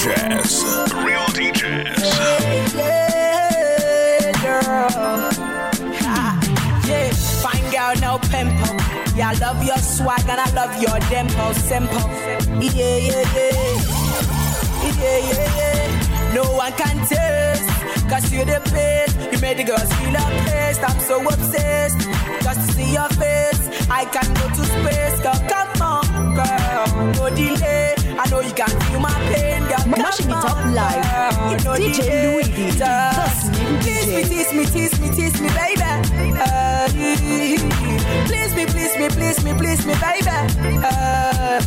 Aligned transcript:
DJs. 0.00 1.04
Real 1.04 1.26
DJs. 1.36 2.74
Yeah, 2.74 4.32
girl. 4.40 4.88
Ah, 6.00 6.40
yeah, 6.88 7.12
fine 7.42 7.68
girl, 7.70 7.94
no 8.00 8.18
pimple. 8.30 8.76
Yeah, 9.14 9.28
I 9.28 9.34
love 9.38 9.62
your 9.62 9.76
swag 9.76 10.22
and 10.26 10.40
I 10.40 10.50
love 10.52 10.80
your 10.80 10.98
dimple, 11.10 11.52
simple. 11.52 12.08
Yeah, 12.62 12.96
yeah, 12.96 13.36
yeah. 13.36 13.76
Yeah, 14.96 15.18
yeah, 15.28 15.58
yeah. 15.58 16.32
No 16.32 16.44
one 16.44 16.72
can 16.72 16.96
test. 17.06 17.68
Cause 18.08 18.32
you're 18.32 18.46
the 18.46 18.60
best. 18.72 19.18
You 19.30 19.38
made 19.40 19.58
the 19.58 19.64
girls 19.64 19.92
feel 19.96 20.16
oppressed. 20.16 20.82
I'm 20.82 20.98
so 21.00 21.20
obsessed. 21.28 22.00
Just 22.42 22.68
to 22.68 22.72
see 22.72 22.92
your 22.94 23.08
face. 23.20 23.68
I 23.90 24.06
can 24.06 24.32
go 24.32 24.48
to 24.48 24.64
space. 24.64 25.20
Girl, 25.20 25.40
come 25.46 25.82
on, 25.82 26.34
girl. 26.36 27.12
No 27.12 27.36
delay. 27.36 27.99
I 28.22 28.28
know 28.28 28.40
you 28.40 28.52
can 28.52 28.68
feel 28.68 29.00
my 29.00 29.10
pain, 29.32 29.62
Mashing 29.90 30.28
it 30.28 30.34
up 30.34 30.58
live. 30.76 31.54
It's 31.54 31.64
DJ. 31.64 32.00
Louis 32.24 32.44
D. 32.44 32.70
Just 32.76 32.78
That's 32.78 33.48
new 33.48 33.78
Tease 33.80 34.12
me, 34.12 34.22
DJ. 34.22 34.28
tease 34.28 34.52
me, 34.52 34.64
tease 34.66 35.00
me, 35.00 35.08
tease 35.08 35.40
me, 35.40 35.48
baby. 35.48 35.82
Uh, 36.36 36.88
please 38.26 38.54
me, 38.54 38.66
please 38.66 38.94
me, 38.98 39.08
please 39.08 39.42
me, 39.42 39.52
please 39.54 39.86
me, 39.86 39.94
baby. 39.94 40.28
Uh, 40.84 41.60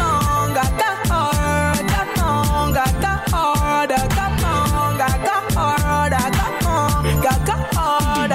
on, 0.00 0.54
girl, 0.54 0.70
come 0.74 1.12
on, 1.12 1.88
come 1.88 2.20
on, 2.22 2.72
girl, 2.72 2.84
come 2.98 3.34
on, 3.34 3.86
girl, 3.86 4.08
come 4.10 4.44
on, 4.44 4.98
girl, 4.98 5.18
come 5.28 5.56
on, 5.56 6.10
girl, 6.10 6.30
come 6.34 6.66
on, 6.66 7.20
girl, 7.22 7.40
come 7.46 7.78
on. 7.78 8.30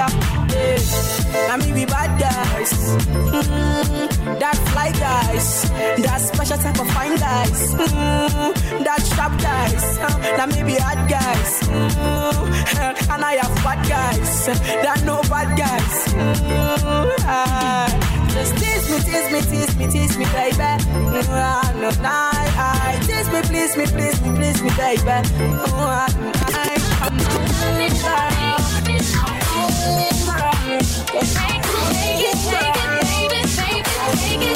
Yeah. 0.48 1.52
I 1.52 1.56
mean, 1.60 1.74
we 1.74 1.84
bad 1.84 2.18
guys. 2.18 2.72
Mm, 2.72 4.15
fly 4.86 5.00
guys. 5.00 5.70
That 6.02 6.20
special 6.20 6.58
type 6.58 6.80
of 6.80 6.90
fine 6.90 7.16
guys. 7.16 7.74
Mm, 7.74 8.84
that 8.84 9.02
sharp 9.14 9.40
guys. 9.40 9.98
Uh, 9.98 10.18
that 10.36 10.48
may 10.48 10.62
be 10.62 10.74
hard 10.78 11.08
guys. 11.08 11.60
Mm, 11.62 13.10
and 13.10 13.24
I 13.24 13.36
have 13.36 13.54
bad 13.64 13.88
guys. 13.88 14.46
That 14.46 15.02
no 15.04 15.22
bad 15.22 15.56
guys. 15.56 16.14
Mm, 16.14 17.14
ah. 17.24 17.88
just 18.32 18.56
tease 18.56 18.90
me, 18.90 18.98
tease 19.00 19.30
me, 19.32 19.40
tease 19.40 19.76
me, 19.76 19.86
tease 19.86 20.18
me, 20.18 20.24
baby. 20.26 20.58
Ah, 21.28 21.72
no, 21.76 21.90
nah, 22.02 22.30
I, 22.34 22.98
tease 23.06 23.30
me, 23.32 23.40
please 23.42 23.76
me, 23.76 23.86
please 23.86 24.20
me, 24.22 24.30
please 24.36 24.62
me, 24.62 24.70
baby. 24.70 25.02
Mm, 25.02 25.60
ah, 25.68 26.08
I, 26.48 26.76
Mashing 31.16 32.20
it 32.20 32.55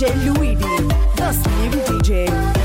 DJ 0.00 0.14
Louis 0.24 0.54
D. 0.54 0.64
The 1.16 1.30
Slim 1.30 1.72
DJ. 2.00 2.59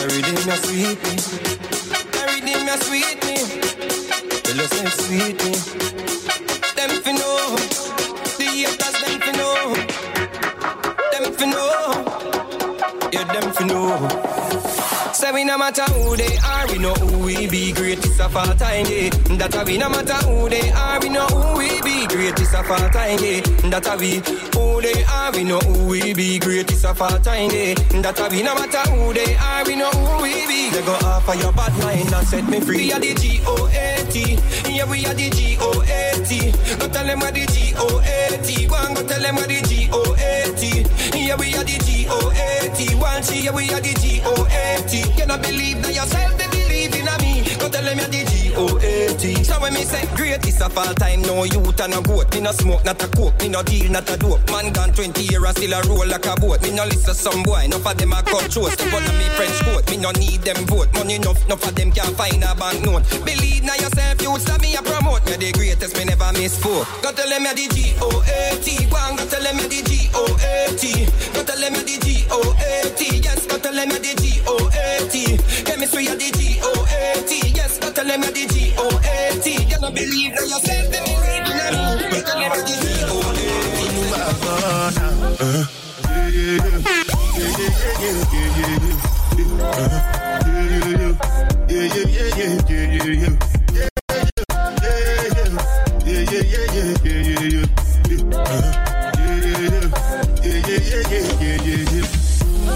Every 0.00 0.22
day 0.22 0.32
me 0.32 0.56
sweet 0.64 1.02
me. 1.04 1.14
Every 2.22 2.40
day 2.40 2.58
me 2.64 2.74
sweet 2.86 3.18
me. 3.26 3.36
Tell 4.44 4.60
us 4.60 4.70
them 4.70 4.88
sweet 5.02 5.38
me. 5.44 5.52
Them 6.76 6.92
fi 7.02 7.12
know. 7.12 7.56
The 8.38 8.44
haters 8.44 8.96
them 9.02 9.20
fi 9.20 9.32
know. 9.38 9.74
Them 11.12 11.32
fi 11.34 11.46
know. 11.46 12.28
Yeah, 13.12 13.24
them 13.32 13.52
fi 13.52 13.64
know. 13.64 14.29
Say 15.20 15.32
we 15.32 15.44
no 15.44 15.58
matter 15.58 15.82
who 15.92 16.16
they 16.16 16.38
are, 16.38 16.66
we 16.68 16.78
know 16.78 16.94
who 16.94 17.18
we 17.26 17.46
be. 17.46 17.72
Greatest 17.72 18.20
of 18.20 18.34
all 18.34 18.54
time, 18.54 18.86
yeah. 18.88 19.10
That 19.36 19.54
a 19.54 19.64
we 19.66 19.76
no 19.76 19.90
matter 19.90 20.14
who 20.26 20.48
they 20.48 20.70
are, 20.70 20.98
we 20.98 21.10
know 21.10 21.26
who 21.26 21.58
we 21.58 21.80
be. 21.82 22.06
Greatest 22.06 22.54
of 22.54 22.70
all 22.70 22.88
time, 22.88 23.18
yeah. 23.20 23.40
That 23.68 23.86
a 23.86 23.96
we 24.00 24.22
who 24.56 24.80
they 24.80 25.04
are, 25.04 25.30
we 25.32 25.44
know 25.44 25.58
who 25.58 25.88
we 25.88 26.14
be. 26.14 26.38
Greatest 26.38 26.86
of 26.86 27.02
all 27.02 27.18
time, 27.18 27.50
yeah. 27.52 27.74
That 28.00 28.18
a 28.18 28.28
we 28.30 28.42
no 28.42 28.54
matter 28.54 28.80
who 28.90 29.12
they 29.12 29.36
are, 29.36 29.62
we 29.66 29.76
know 29.76 29.90
who 29.90 30.22
we 30.22 30.46
be. 30.48 30.70
They 30.70 30.82
go 30.86 30.94
off 31.04 31.28
of 31.28 31.36
your 31.38 31.52
bad 31.52 31.72
mind 31.84 32.12
and 32.14 32.26
set 32.26 32.48
me 32.48 32.60
free. 32.60 32.76
We 32.78 32.92
are 32.94 33.00
the 33.00 33.12
G 33.14 33.42
O 33.44 33.68
A 33.68 34.10
T, 34.10 34.38
yeah 34.72 34.88
we 34.90 35.04
are 35.04 35.12
the 35.12 35.28
G 35.28 35.58
O 35.60 35.82
A 35.84 36.24
T. 36.24 36.50
Go 36.78 36.88
tell 36.88 37.04
them 37.04 37.20
what 37.20 37.34
the 37.34 37.44
G 37.46 37.69
O 37.80 38.00
A 38.04 38.38
T. 38.44 38.66
Go 38.66 38.76
tell 39.06 39.20
them 39.20 39.34
what 39.36 39.48
the 39.48 39.60
G 39.62 39.88
O 39.92 40.02
A 40.18 40.52
T. 40.56 40.84
Yeah 41.16 41.36
we 41.36 41.54
are 41.56 41.64
the 41.64 41.78
G 41.84 42.06
O 42.08 42.30
A 42.30 42.68
T. 42.76 42.94
One 42.96 43.22
she, 43.22 43.44
yeah 43.44 43.52
we 43.52 43.72
are 43.72 43.80
the 43.80 43.94
G 44.00 44.20
O 44.24 44.46
A 44.50 44.82
T. 44.88 45.02
Cannot 45.16 45.42
believe 45.42 45.82
that 45.82 45.94
yourself, 45.94 46.36
they 46.38 46.46
believe 46.48 46.94
a 46.94 46.99
me. 47.18 47.42
Go 47.58 47.68
tell 47.68 47.84
them 47.84 47.98
you're 47.98 48.08
the 48.08 48.24
G-O-A-T. 48.24 49.44
So 49.44 49.60
when 49.60 49.74
me 49.74 49.82
say 49.84 50.06
greatest 50.16 50.62
of 50.62 50.76
all 50.76 50.94
time, 50.94 51.22
no 51.22 51.44
youth 51.44 51.80
and 51.80 51.92
no 51.92 52.02
goat. 52.02 52.32
Me 52.34 52.40
no 52.40 52.52
smoke, 52.52 52.84
not 52.84 53.02
a 53.02 53.08
coke. 53.08 53.38
Me 53.40 53.48
no 53.48 53.62
deal, 53.62 53.90
not 53.90 54.08
a 54.10 54.16
dope. 54.16 54.40
Man 54.50 54.72
gone 54.72 54.92
20 54.92 55.22
years, 55.22 55.48
still 55.50 55.72
a 55.72 55.82
roll 55.88 56.06
like 56.06 56.26
a 56.26 56.34
boat. 56.36 56.62
Me 56.62 56.70
no 56.70 56.84
listen 56.84 57.14
some 57.14 57.42
boy, 57.42 57.64
enough 57.64 57.86
of 57.86 57.96
them 57.96 58.12
a 58.12 58.22
cut 58.22 58.50
throat. 58.52 58.72
Step 58.72 58.92
on 58.92 59.02
me 59.18 59.26
French 59.36 59.60
coat. 59.64 59.88
Me 59.90 59.96
no 59.96 60.10
need 60.12 60.40
them 60.42 60.64
vote. 60.66 60.92
Money 60.94 61.16
enough, 61.16 61.44
enough 61.46 61.66
of 61.66 61.74
them 61.74 61.92
can't 61.92 62.16
find 62.16 62.42
a 62.44 62.54
bank 62.54 62.84
note. 62.84 63.04
Believe 63.24 63.64
now 63.64 63.74
yourself, 63.74 64.20
you 64.22 64.38
stop 64.38 64.60
me 64.60 64.76
a 64.76 64.82
promote. 64.82 65.24
Me 65.26 65.36
the 65.36 65.52
greatest, 65.52 65.96
me 65.96 66.04
never 66.04 66.32
miss 66.32 66.58
four. 66.58 66.84
Go 67.02 67.12
tell 67.12 67.28
them 67.28 67.44
you're 67.44 67.54
the 67.54 67.68
G-O-A-T. 67.74 68.86
Go 68.90 68.96
and 68.96 69.18
go 69.18 69.24
tell 69.26 69.42
them 69.42 69.58
you're 69.58 69.68
the 69.68 69.82
G-O-A-T. 69.82 71.06
Go 71.34 71.42
tell 71.42 71.58
them 71.58 71.74
you're 71.74 71.84
the 71.84 71.96
G-O-A-T. 72.00 73.20
Yes, 73.24 73.46
go 73.46 73.58
tell 73.58 73.74
them 73.74 73.90
you're 73.90 73.98
the 73.98 74.14
G-O-A-T. 74.20 75.64
Chemistry 75.64 76.08
are 76.08 76.16
the 76.16 76.30
G-O-A-T. 76.32 76.79
Tell 78.00 78.08
them 78.08 78.22
you're 78.22 78.32
the 78.32 78.46
G-O-A-T. 78.48 79.46
You 79.52 79.76
don't 79.78 79.94
believe 79.94 80.32
that 80.32 80.48
yourself, 80.48 80.88
they 80.88 81.00
believe 81.04 81.20
in 81.20 81.44
me. 81.44 82.16
Go 82.16 82.24
tell 82.24 82.40
them 82.40 82.48
the 82.48 82.64
G-O-A-T. 82.64 83.60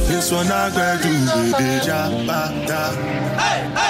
This 0.07 0.31
one 0.31 0.47
I 0.47 0.71
got 0.71 1.01
to 1.01 1.09
do 1.09 1.17
the 1.17 1.81
job, 1.85 2.27
da. 2.69 2.93
Me, 3.75 3.84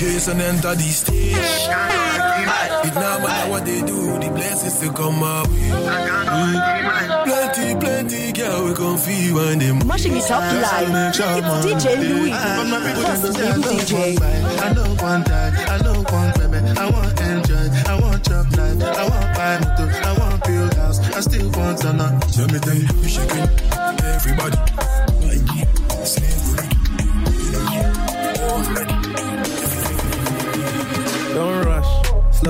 Jason 0.00 0.40
enter 0.40 0.74
the 0.74 0.88
stage. 0.88 1.36
It 1.36 2.94
no 2.94 3.20
matter 3.20 3.50
what 3.50 3.66
they 3.66 3.82
do, 3.82 4.18
the 4.18 4.30
blessings 4.34 4.72
still 4.72 4.94
come 4.94 5.22
up. 5.22 5.46
Mm. 5.46 7.24
Plenty, 7.26 7.78
plenty 7.78 8.32
girl 8.32 8.64
we 8.64 8.74
can 8.74 8.96
feel 8.96 9.34
when 9.34 9.58
them 9.58 9.86
Mashing 9.86 10.16
it 10.16 10.30
up 10.30 10.40
live. 10.40 10.88
It's 11.12 11.18
DJ 11.66 12.00
Louis, 12.00 12.32
first 12.32 13.36
DJ. 13.36 14.16
I 14.22 14.72
know 14.72 14.88
one 15.04 15.22
die, 15.22 15.52
I 15.68 15.76
know 15.84 16.00
one 16.08 16.32
baby. 16.32 16.64
I 16.80 16.90
want 16.90 17.20
enjoy, 17.20 17.68
I 17.84 18.00
want 18.00 18.24
chop 18.24 18.56
life, 18.56 18.82
I 18.82 19.04
want 19.04 19.36
buy 19.36 19.58
motor, 19.60 19.92
I 20.00 20.18
want 20.18 20.44
build 20.44 20.74
house, 20.80 20.98
I 21.12 21.20
still 21.20 21.50
want 21.50 21.76
to 21.82 21.92
know. 21.92 22.20
Let 22.38 22.52
me 22.52 22.58
tell 22.58 22.74
you, 22.74 22.88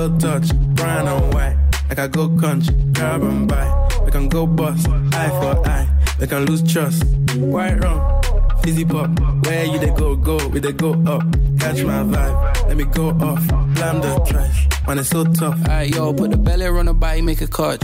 touch, 0.09 0.53
brown 0.75 1.07
and 1.07 1.33
white. 1.33 1.57
Like 1.89 1.99
I 1.99 2.07
go 2.07 2.29
country, 2.37 2.73
grab 2.93 3.21
and 3.21 3.47
buy. 3.47 3.67
We 4.05 4.11
can 4.11 4.29
go 4.29 4.47
bust, 4.47 4.87
eye 4.89 5.29
for 5.29 5.67
eye. 5.67 5.89
We 6.19 6.27
can 6.27 6.45
lose 6.45 6.63
trust. 6.71 7.03
White 7.35 7.83
rum, 7.83 8.21
fizzy 8.63 8.85
pop. 8.85 9.09
Where 9.45 9.65
you 9.65 9.79
they 9.79 9.89
go, 9.91 10.15
go, 10.15 10.47
we 10.47 10.59
they 10.59 10.71
go 10.71 10.93
up. 11.05 11.23
Catch 11.59 11.83
my 11.83 12.03
vibe, 12.03 12.67
let 12.67 12.77
me 12.77 12.85
go 12.85 13.09
off. 13.09 13.45
Blam 13.75 14.01
the 14.01 14.19
trash, 14.27 14.67
man, 14.87 14.99
it's 14.99 15.09
so 15.09 15.23
tough. 15.25 15.59
Alright, 15.61 15.93
yo, 15.93 16.13
put 16.13 16.31
the 16.31 16.37
belly 16.37 16.65
on 16.65 16.85
the 16.85 16.93
body, 16.93 17.21
make 17.21 17.41
a 17.41 17.47
catch. 17.47 17.83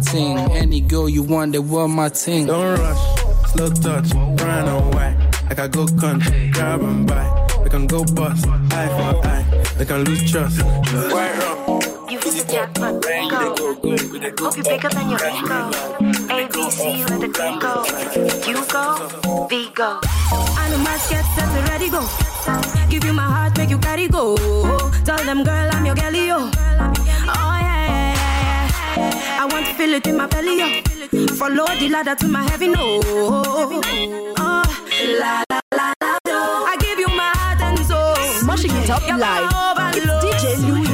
ting. 0.00 0.38
Any 0.52 0.80
girl 0.80 1.08
you 1.08 1.22
want, 1.22 1.52
they 1.52 1.58
were 1.58 1.88
my 1.88 2.08
ting. 2.08 2.46
Don't 2.46 2.78
rush, 2.78 3.52
slow 3.52 3.68
touch, 3.70 4.10
brown 4.36 4.68
and 4.68 4.94
white. 4.94 5.16
Like 5.48 5.58
I 5.58 5.68
go 5.68 5.86
country, 5.86 6.50
grab 6.50 6.80
and 6.82 7.06
buy. 7.06 7.26
We 7.62 7.70
can 7.70 7.86
go 7.86 8.04
bust, 8.04 8.46
eye 8.48 8.88
for 8.88 9.26
eye. 9.26 9.64
We 9.78 9.84
can 9.84 10.04
lose 10.04 10.30
trust. 10.30 10.62
White 10.62 11.36
rum, 11.38 11.80
You 12.10 12.18
hit 12.18 12.34
the 12.34 12.44
jackpot, 12.50 13.02
go. 13.02 14.44
Hope 14.44 14.56
you 14.56 14.62
bigger 14.62 14.88
than 14.88 15.10
your 15.10 15.18
ego. 15.18 15.70
ABC, 16.28 17.08
let 17.10 17.20
the 17.20 17.28
click 17.28 17.60
go. 17.60 17.84
You 18.48 18.64
go, 18.68 19.46
V 19.48 19.70
go. 19.74 20.00
Animals 20.60 21.08
get 21.08 21.24
set 21.34 21.48
to 21.54 21.70
ready 21.70 21.90
go. 21.90 22.06
Give 22.90 23.04
you 23.04 23.12
my 23.12 23.22
heart, 23.22 23.56
make 23.58 23.70
you 23.70 23.78
carry 23.78 24.08
go. 24.08 24.36
Tell 25.04 25.18
them, 25.24 25.44
girl, 25.44 25.68
I'm 25.72 25.86
your 25.86 25.94
girlie, 25.94 26.26
yo. 26.26 26.50
Oh 27.26 27.53
I 28.96 29.48
want 29.50 29.66
to 29.66 29.74
feel 29.74 29.92
it 29.94 30.06
in 30.06 30.16
my 30.16 30.26
belly, 30.26 30.58
yo. 30.58 31.26
Follow 31.34 31.66
the 31.78 31.88
ladder 31.88 32.14
to 32.14 32.28
my 32.28 32.42
heaven, 32.50 32.72
no. 32.72 33.00
Oh, 33.04 33.80
uh, 34.36 34.64
la 35.20 35.42
la 35.50 35.60
la 35.74 35.92
la. 36.00 36.18
do. 36.24 36.32
I 36.32 36.76
give 36.80 36.98
you 36.98 37.08
my 37.08 37.30
heart 37.34 37.60
and 37.60 37.78
soul. 37.86 38.14
Smashing 38.40 38.70
it 38.76 38.90
up 38.90 39.02
live. 39.08 39.50
It's 39.96 40.06
DJ 40.06 40.68
Louis, 40.68 40.93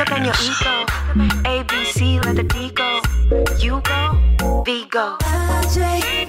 Bigger 0.00 0.14
than 0.14 0.24
your 0.24 0.34
ego. 0.40 0.86
ABC, 1.44 2.24
let 2.24 2.36
the 2.36 2.42
D 2.42 2.70
go. 2.70 3.02
You 3.58 3.82
go, 3.82 4.62
V 4.64 4.86
go. 4.88 5.18
Uwajinji 5.20 6.19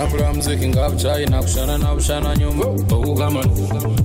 to 0.00 0.06
Tapula 0.06 0.32
mziki 0.32 0.68
ngapchayina 0.68 1.42
kushana 1.42 1.78
na 1.78 1.94
bushana 1.94 2.36
nyuma 2.36 2.64
okukama 2.64 3.44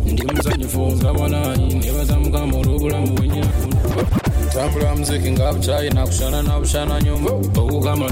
ndi 0.05 0.23
muzanyifu 0.23 0.79
ngabonanyi 0.79 1.73
nebaza 1.75 2.19
mukama 2.19 2.57
olw'obulamu 2.57 3.07
bwenyina 3.15 3.47
tapula 4.53 4.95
mziki 4.95 5.31
ngapchayina 5.31 6.05
kushana 6.07 6.41
na 6.43 6.59
bushana 6.59 7.01
nyuma 7.01 7.29
okukama 7.31 8.09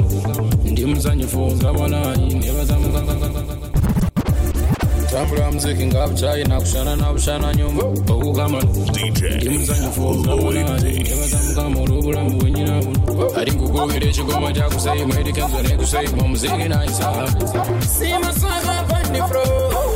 ndi 0.66 0.86
muzanyifu 0.86 1.40
ngabonanyi 1.40 2.34
nebaza 2.34 2.80
mukama 5.14 5.26
tapula 5.26 5.52
mziki 5.52 5.86
ngapchayina 5.86 6.60
kushana 6.62 6.96
na 6.96 7.14
bushana 7.14 7.54
nyuma 7.56 7.84
okukama 7.84 8.62
ndi 8.62 9.50
muzanyifu 9.50 10.02
ngabonanyi 10.16 11.00
nebaza 11.04 11.38
mukama 11.48 11.80
olw'obulamu 11.82 12.30
bwenyina 12.40 12.76
ali 13.38 13.52
nkugumira 13.52 14.08
ekigoma 14.08 14.52
kyakuseyima 14.52 15.20
erikenzo 15.20 15.62
nekuseyima 15.62 16.24
omuziki 16.24 16.68
naisa 16.70 17.08
See 17.82 18.18
my 18.18 18.32
son 18.32 18.70
up 18.70 18.94
on 18.94 19.14
the 19.14 19.22
floor. 19.30 19.70
Would 19.74 19.93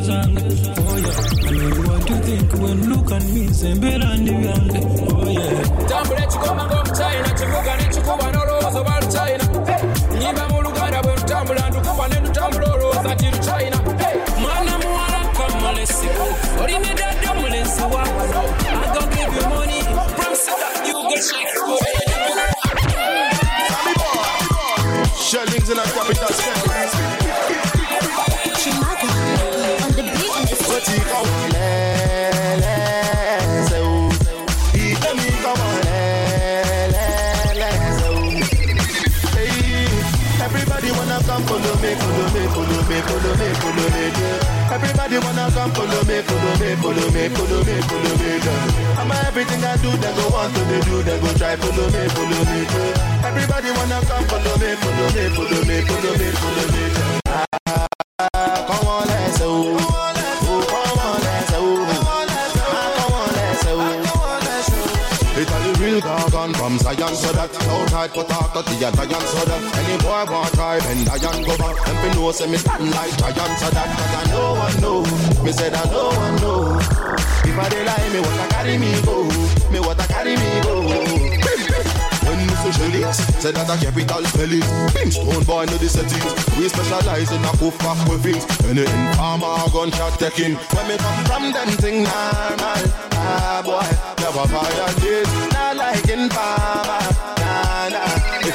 zange 0.00 0.42
oh 0.78 0.96
yeah 0.98 1.16
Tell 1.42 1.52
me 1.52 1.68
what 1.88 2.10
you 2.10 2.16
think 2.26 2.52
when 2.62 2.88
look 2.90 3.12
at 3.12 3.22
me 3.24 3.48
sembera 3.54 4.14
ndi 4.16 4.32
byange 4.32 4.78
oh 5.12 5.30
yeah 5.30 5.88
tambula 5.88 6.22
ekigoma 6.22 6.64
ng'omuchina 6.66 7.30
kivuga 7.38 7.76
nekikuba 7.76 8.26
n'olowooza 8.32 8.80
oba 8.80 8.94
luchina 9.00 9.44
nyimba 10.20 10.48
mu 10.48 10.62
bwe 11.02 11.12
lutambula 11.16 11.70
ntukuba 11.70 12.08
ne 12.08 12.16
lutambula 12.20 12.66
olowooza 12.74 13.14
ti 13.16 13.26
follow 43.28 43.44
me, 43.44 43.54
follow 43.60 43.88
me, 43.92 44.04
yeah. 44.08 44.72
Everybody 44.74 45.18
wanna 45.18 45.50
come 45.52 45.72
follow 45.72 46.02
me, 46.04 46.22
follow 46.22 46.54
me, 46.60 46.68
follow 46.76 47.08
me, 47.12 47.28
follow 47.28 47.60
me, 47.64 47.76
follow 47.88 48.14
me, 48.16 48.30
yeah. 48.40 49.00
I'm 49.00 49.10
everything 49.28 49.64
I 49.64 49.76
do, 49.76 49.90
they 49.90 50.12
go 50.16 50.28
want 50.32 50.54
to 50.54 50.60
they 50.64 50.80
do, 50.80 51.02
they 51.02 51.18
go 51.20 51.28
try 51.36 51.56
follow 51.56 51.86
me, 51.92 52.08
follow 52.08 52.42
me, 52.48 52.60
yeah. 52.64 53.28
Everybody 53.28 53.70
wanna 53.72 54.00
come 54.06 54.24
follow 54.24 54.56
me, 54.56 54.70
follow 54.80 55.08
me, 55.12 55.24
follow 55.36 55.62
me, 55.68 55.76
follow 55.84 56.14
me, 56.16 56.28
follow 56.40 56.66
me. 56.72 56.84
Ah, 58.34 58.64
come 58.66 58.88
on, 58.88 59.06
let's 59.06 59.38
go. 59.38 59.76
On, 59.76 60.14
let's 60.14 60.46
go. 60.46 60.54
Ah, 60.68 60.84
come 60.84 61.02
on, 61.02 61.28
real 65.80 66.00
from 66.00 66.78
Zion, 66.78 67.14
so 67.14 67.32
that 67.32 67.50
tight 67.98 68.14
but 68.14 68.28
talk 68.28 68.52
to 68.52 68.62
the 68.62 68.78
giant, 68.78 68.94
so 68.94 69.42
that 69.50 69.62
any 69.82 69.98
boy 69.98 70.22
want 70.30 70.54
try 70.54 70.78
bend 70.78 71.02
giant 71.18 71.42
go 71.42 71.54
back. 71.58 71.74
Them 71.82 71.96
fi 71.98 72.08
know 72.14 72.30
say 72.30 72.46
me 72.46 72.56
stand 72.58 72.90
like 72.94 73.10
giant, 73.18 73.58
so 73.58 73.68
that 73.74 73.90
I 73.90 74.22
no 74.30 74.54
one 74.54 74.78
know. 74.78 74.98
Me 75.42 75.50
said 75.50 75.74
I 75.74 75.82
no 75.90 76.06
one 76.14 76.36
know. 76.38 76.78
If 76.78 77.58
I 77.58 77.66
dey 77.68 77.82
lie, 77.82 78.08
me 78.14 78.20
what 78.22 78.38
I 78.38 78.46
carry 78.54 78.78
me 78.78 78.90
go. 79.02 79.26
Me 79.72 79.78
what 79.82 79.98
I 79.98 80.06
carry 80.06 80.34
me 80.38 80.48
go. 80.62 80.74
When 82.22 82.38
me 82.38 82.54
say 82.62 82.70
Shelly, 82.78 83.02
say 83.42 83.50
that 83.50 83.66
a 83.66 83.74
capital 83.82 84.22
spell 84.30 84.52
it. 84.54 84.66
Brimstone 84.94 85.42
boy 85.42 85.64
know 85.66 85.78
the 85.82 85.88
settings. 85.90 86.34
We 86.54 86.68
specialize 86.70 87.32
in 87.34 87.42
a 87.42 87.52
poof 87.58 87.74
back 87.82 87.98
with 88.06 88.22
things. 88.22 88.46
Any 88.62 88.86
informer 88.86 89.58
gunshot 89.74 90.14
taking. 90.22 90.54
When 90.54 90.86
me 90.86 90.96
come 91.02 91.24
from 91.26 91.44
them 91.50 91.70
thing 91.82 92.06
normal. 92.06 92.82
Ah 93.18 93.58
boy, 93.66 93.90
never 94.22 94.46
violate. 94.46 95.26
Not 95.50 95.74
like 95.82 96.06
informer. 96.06 97.17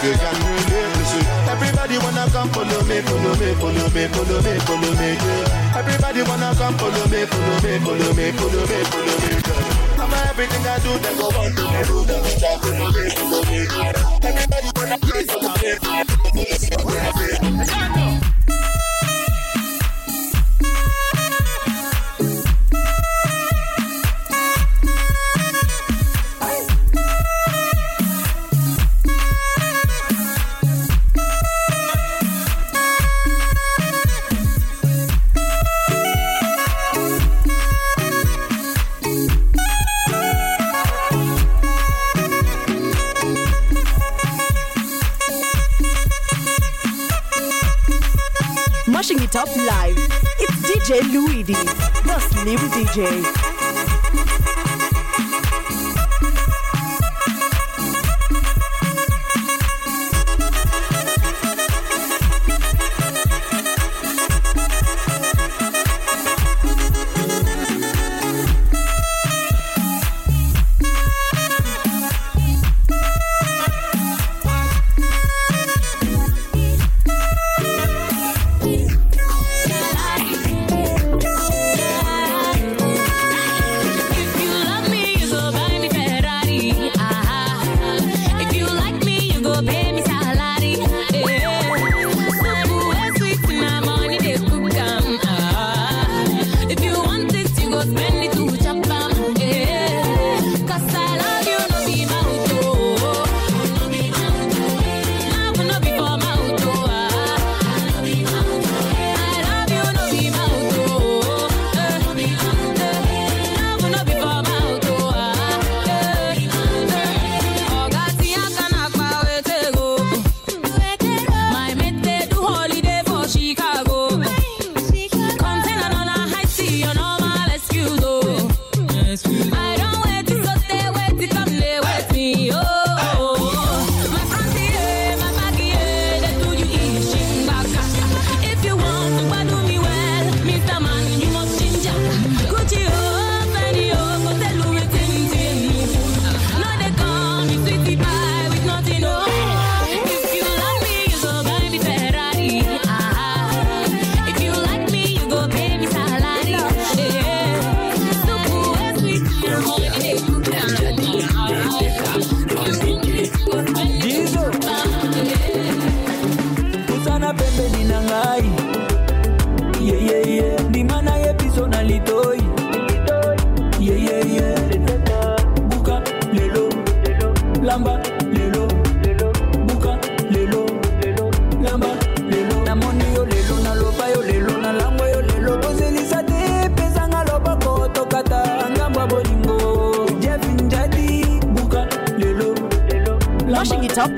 You 0.03 0.11
can 0.19 0.35
relate, 0.35 0.91
listen. 0.99 1.23
Everybody 1.47 1.97
wanna 1.97 2.27
come 2.27 2.49
follow 2.49 2.83
me, 2.83 2.99
follow 3.07 3.35
me, 3.39 3.53
follow 3.55 3.87
me, 3.95 4.03
follow 4.11 4.41
me, 4.43 4.59
follow 4.67 4.91
me. 4.99 5.09
Yeah. 5.15 5.79
Everybody 5.79 6.21
wanna 6.23 6.51
come 6.59 6.75
follow 6.77 7.07
me, 7.07 7.23
follow 7.23 7.57
me, 7.63 7.79
follow 7.79 8.11
me, 8.11 8.31
follow 8.35 8.63
me, 8.67 8.83
follow 8.91 9.15
me. 9.23 9.31
Yeah. 9.47 10.03
I'm 10.03 10.13
everything 10.27 10.67
I 10.67 10.79
do, 10.83 10.91
they 10.99 11.15
go 11.15 11.31
want 11.31 11.55
to 11.55 11.63
me, 11.63 11.83
do 11.87 12.03
them. 12.03 12.23
Try 12.35 12.57
follow 12.59 12.91
me, 12.91 13.03
follow 13.15 13.43
me. 13.47 13.59
Yeah. 13.63 14.27
Everybody 14.27 14.69
wanna 14.75 14.97
come 14.99 15.23
follow 15.23 15.55
me, 15.63 15.71
follow 15.79 16.03
me, 16.03 16.11
follow 16.11 16.35
me. 16.35 16.45
follow 16.83 17.11
me. 17.15 17.57
Mashing 17.63 18.02
up 49.35 49.55
live. 49.55 49.97
It's 50.39 50.61
DJ 50.61 51.01
Louis 51.11 51.43
D, 51.43 51.53
the 51.53 52.19
Slim 52.19 52.59
DJ. 52.69 54.42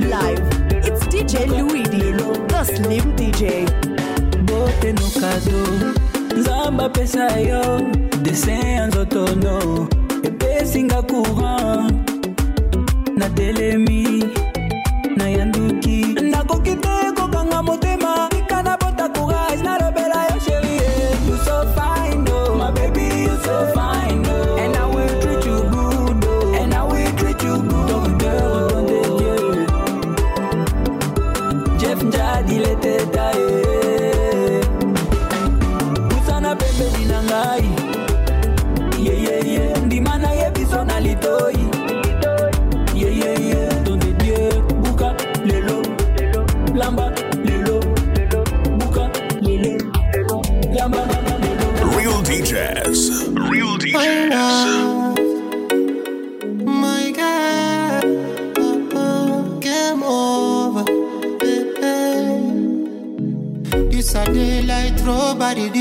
Live. 0.05 0.39
It's 0.71 1.03
DJ 1.07 1.47
Louis 1.47 1.83
D, 1.83 2.11
the 2.11 2.63
Slim 2.63 3.15
DJ. 3.15 3.65
bote 4.45 4.93
no 4.93 5.07
kado 5.19 5.61
nzamba 6.37 6.89
pesa 6.89 7.39
yo 7.39 7.81
desin 8.21 8.67
ya 8.67 8.87
nzotono 8.87 9.87
epesinga 10.23 11.01
courant 11.01 12.11
natelemi 13.17 14.23
nayanduki 14.23 14.44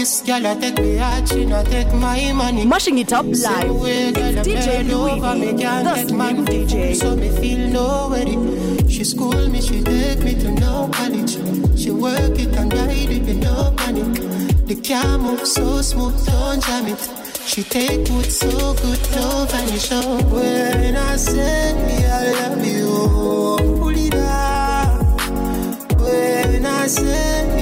This 0.04 0.20
girl 0.20 0.44
a 0.44 0.54
take 0.60 0.76
me 0.80 0.98
out, 0.98 1.26
she 1.26 1.46
not 1.46 1.64
take 1.64 1.90
my 1.94 2.30
money. 2.34 2.66
Mashing 2.66 2.98
it 2.98 3.10
up 3.10 3.24
live. 3.24 3.38
Same 3.38 3.80
way, 3.80 4.12
girl, 4.12 4.36
It's 4.36 4.48
DJ 4.48 4.84
me 4.84 4.92
Louis, 4.92 5.46
the 5.46 5.52
get 5.56 6.08
Slim 6.08 6.44
DJ. 6.44 6.94
So 6.94 7.16
me 7.16 7.30
feel 7.30 7.70
no 7.70 8.08
worry. 8.10 8.36
She 8.86 9.02
school 9.02 9.48
me, 9.48 9.62
she 9.62 9.82
take 9.82 10.18
me 10.22 10.34
to 10.34 10.50
no 10.50 10.90
college. 10.92 11.38
She 11.80 11.90
work 11.90 12.38
it 12.38 12.54
and 12.54 12.70
ride 12.74 13.12
it, 13.16 13.22
with 13.22 13.42
no 13.42 13.72
panic. 13.78 14.12
The 14.66 14.76
car 14.76 15.16
move 15.16 15.46
so 15.46 15.80
smooth, 15.80 16.26
don't 16.26 16.62
jam 16.62 16.86
it. 16.86 17.00
She 17.46 17.62
take 17.62 18.06
good, 18.06 18.30
so 18.30 18.74
good, 18.74 19.00
no 19.16 19.46
vanish. 19.48 19.88
Oh, 19.90 20.22
when 20.34 20.96
I 20.98 21.16
say 21.16 21.72
I 22.12 22.48
love 22.50 22.62
you, 22.62 23.78
pull 23.80 23.96
it 23.96 24.14
up. 24.16 25.98
When 25.98 26.66
I 26.66 26.88
say 26.88 27.53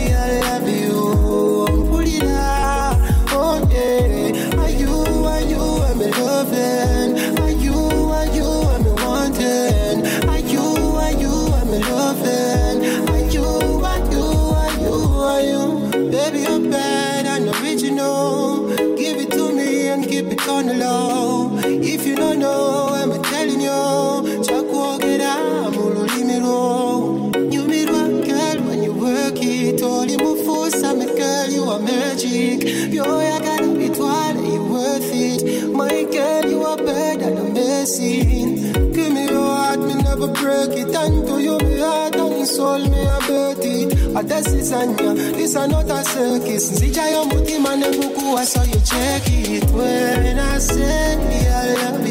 it. 44.47 44.53
A 44.53 44.57
desizanya, 44.57 45.15
this 45.35 45.55
is 45.55 45.55
not 45.55 45.91
a 45.91 46.05
circus. 46.05 46.71
Sija 46.71 47.11
yo 47.11 47.25
mutima 47.25 47.77
nebuku, 47.77 48.45
so 48.45 48.63
you 48.63 48.81
check 48.85 49.23
it. 49.29 49.71
When 49.71 50.39
I 50.39 50.59
say 50.59 51.17
I 51.49 51.91
love 51.91 52.02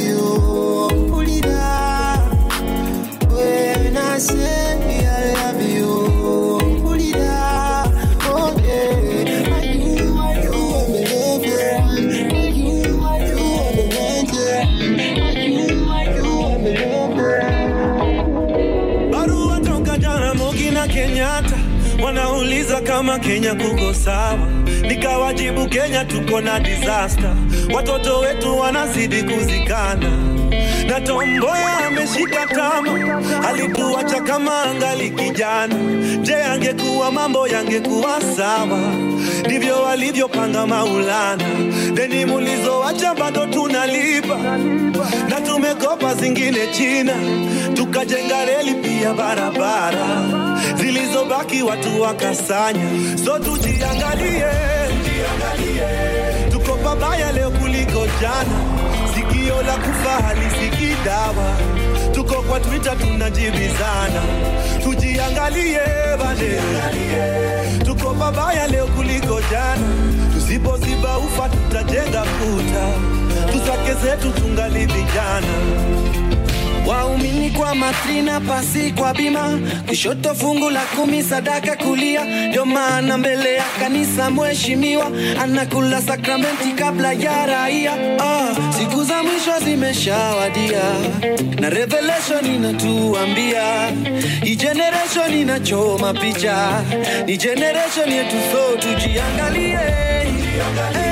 wanauliza 23.12 23.20
Kenya 23.20 23.56
kuko 23.56 23.94
sawa, 23.94 24.38
nikawajibu 24.82 25.68
Kenya 25.70 26.06
tuko 26.06 26.42
na 26.42 26.60
disaster, 26.60 27.36
watoto 27.74 28.20
wetu 28.20 28.58
wanazidi 28.60 29.24
kuzikana 29.24 30.10
na 30.88 31.02
Tomboya 31.02 31.78
ameshika 31.88 32.46
tama, 32.48 33.22
alituacha 33.50 34.22
kama 34.22 34.64
angali 34.64 35.10
kijana. 35.10 35.76
Je, 36.22 36.36
angekuwa 36.44 37.12
mambo 37.12 37.48
yangekuwa 37.48 38.22
sawa? 38.38 38.80
Ndivyo 39.46 39.82
walivyopanga 39.82 40.68
Maulana, 40.68 41.44
deni 41.94 42.26
mulizoacha 42.26 43.14
bado 43.16 43.46
tunalipa, 43.46 44.38
na 45.30 45.42
tumekopa 45.42 46.14
zingine 46.16 46.68
China, 46.68 47.14
tukajenga 47.74 48.46
reli 48.46 48.74
pia 48.74 49.14
barabara, 49.14 50.08
zilizobaki 50.76 51.62
watu 51.64 52.02
wakasanya. 52.02 52.90
So 53.26 53.40
tujiangalie, 53.40 54.46
tuko 56.52 56.74
pabaya 56.76 57.32
leo 57.32 57.52
kuliko 57.52 58.08
jana 58.22 58.91
sikio 59.62 59.68
la 59.68 59.78
kufa 59.78 60.10
halisiki 60.28 60.96
dawa. 61.06 61.56
Tuko 62.14 62.42
kwa 62.42 62.60
Twitter 62.60 62.98
tunajibizana, 62.98 64.22
tujiangalie 64.84 65.80
bade, 66.20 66.60
tuko 67.86 68.14
babaya 68.14 68.68
leo 68.68 68.88
kuliko 68.88 69.42
jana. 69.52 69.88
Tusipoziba 70.34 71.18
ufa 71.18 71.50
tutajenga 71.50 72.22
kuta, 72.22 72.86
tusake 73.52 73.94
zetu 74.06 74.32
tungali 74.32 74.86
vijana. 74.86 75.58
Waumini 76.88 77.50
kwa 77.50 77.76
matrina 77.76 78.40
pasi 78.40 78.92
kwa 78.92 79.14
bima. 79.14 79.60
Kushoto 79.88 80.36
fungu 80.36 80.70
la 80.70 80.80
kumi 80.82 81.24
sadaka 81.24 81.76
kulia. 81.76 82.24
Ndio 82.50 82.66
maana 82.66 83.18
mbele 83.18 83.54
ya 83.56 83.64
kanisa 83.80 84.30
mheshimiwa 84.32 85.12
anakula 85.44 86.02
sakramenti 86.02 86.72
kabla 86.76 87.14
ya 87.14 87.46
raia. 87.46 87.92
Ah, 88.22 88.56
siku 88.80 89.04
za 89.04 89.24
mwisho 89.24 89.60
zimeshawadia. 89.66 90.82
Na 91.60 91.70
revelation 91.70 92.46
inatuambia. 92.56 93.64
Hii 94.44 94.56
generation 94.56 95.34
inachoma 95.34 96.14
picha. 96.14 96.84
Ni 97.26 97.38
generation 97.38 98.12
yetu 98.12 98.36
so 98.52 98.78
tujiangalie. 98.78 99.72
Eh, 99.74 101.11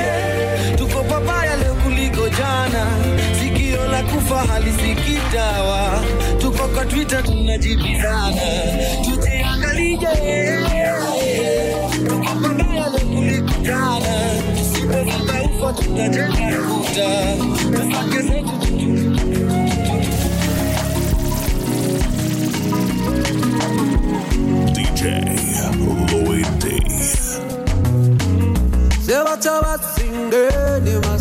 la 4.40 4.46
kufa 4.46 4.52
halisikii 4.52 5.18
dawa 5.32 6.00
tuko 6.38 6.68
kwa 6.68 6.84
twitter 6.84 7.22
tunajibizana. 7.24 8.40
Tujiangalie 9.04 9.96
tuko 12.08 12.34
pabaya 12.42 12.88
leo 12.90 13.00
kuliko 13.00 13.60
jana 13.62 14.30
tusipovuka 14.58 15.42
ufa 15.42 15.72
tutajenga 15.72 16.58
kuta 16.62 17.36
tufake 17.72 18.22
zetu 18.22 18.50
DJ 24.74 25.02
Lloyd 26.10 26.46
D. 26.58 26.64
Se 29.06 29.14
faccia 29.24 29.78
singeni 29.94 30.94
ma 31.04 31.18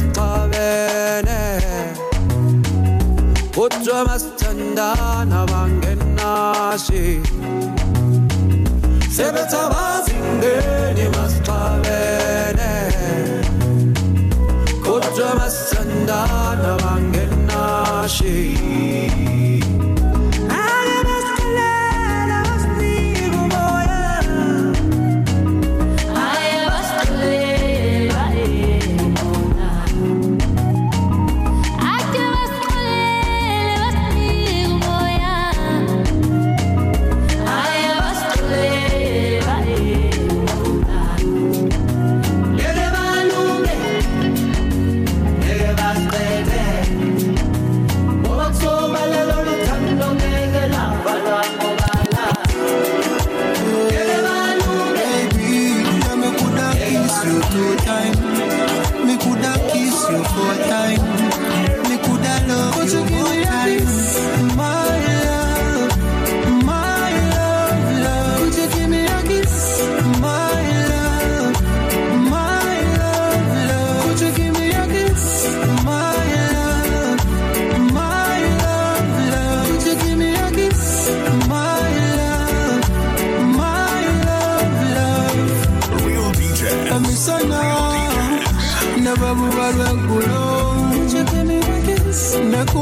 Kutwa 3.59 4.05
masithandana 4.05 5.39
bangenashe 5.51 7.19
Sebetha 9.15 9.63
bazingeni 9.73 11.05
masixabene 11.15 12.71
Kutwa 14.83 15.29
masithandana 15.39 16.71
bangenashe 16.83 18.37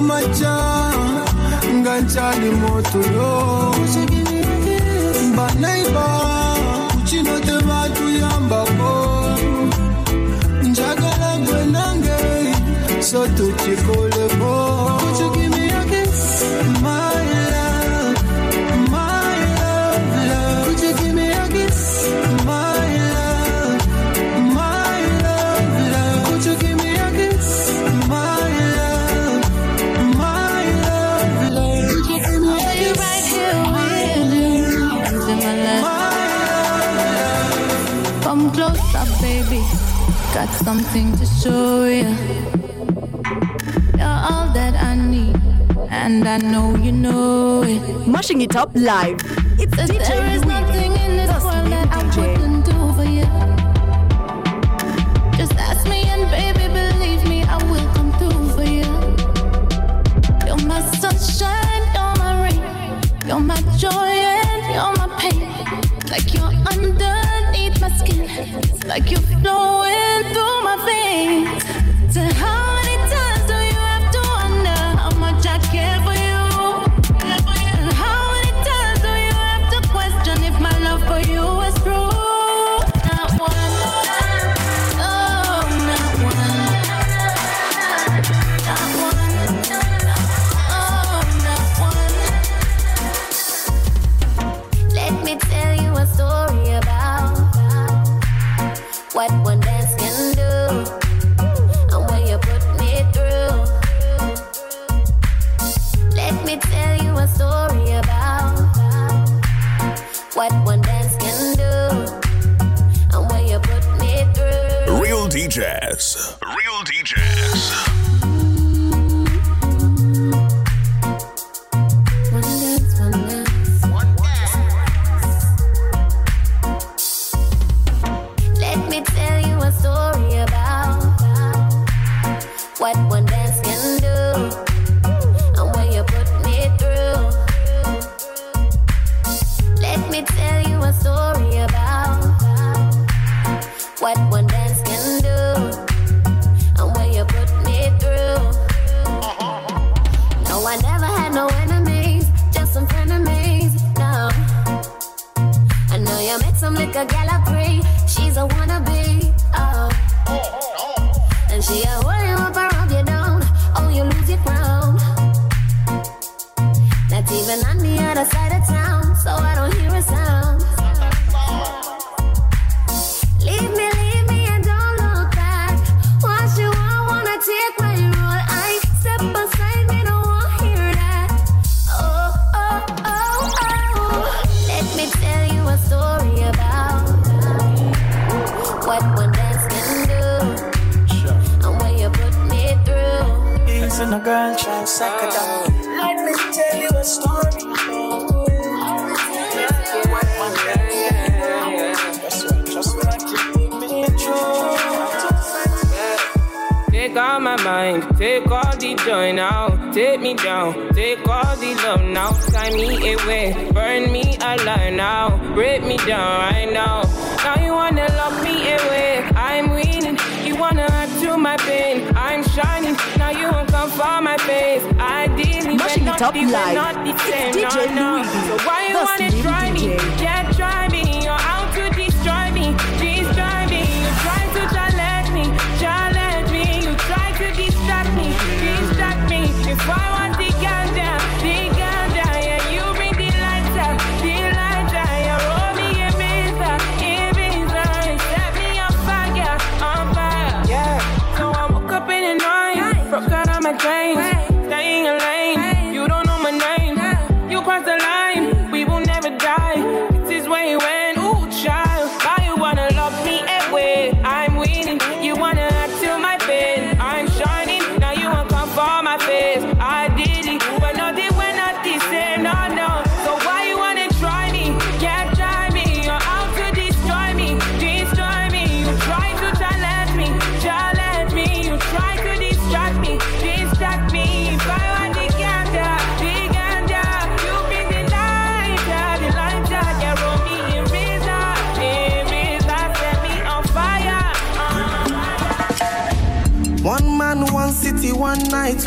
macha 0.07 0.55
ngancali 1.73 2.49
motolo 2.61 3.31
banaiba 5.35 6.07
kuchino 6.91 7.39
te 7.39 7.57
batuyambako 7.67 8.93
njagala 10.63 11.31
gwe 11.45 11.65
nange 11.73 12.19
so 13.01 13.27
tucikolebo 13.27 14.96
baby. 39.21 39.61
Got 40.33 40.49
something 40.49 41.17
to 41.17 41.25
show 41.25 41.85
you. 41.85 42.09
You're 43.97 44.19
all 44.29 44.47
that 44.53 44.75
I 44.75 44.95
need, 44.95 45.35
and 45.89 46.27
I 46.27 46.37
know 46.37 46.75
you 46.75 46.91
know 46.91 47.63
it. 47.63 48.07
Mushing 48.07 48.41
it 48.41 48.55
up 48.55 48.71
live. 48.75 49.19
It's, 49.59 49.75
there 49.75 50.25
is 50.35 50.45
nothing 50.45 50.91
in. 50.93 51.26
It's 68.59 68.83
like 68.85 69.09
you're 69.11 69.19
flowing 69.21 70.23
through 70.33 70.63
my 70.63 70.77
veins. 70.85 72.17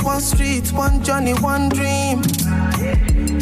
One 0.03 0.21
street, 0.21 0.71
one 0.73 1.03
journey, 1.03 1.33
one 1.33 1.71
dream. 1.71 2.21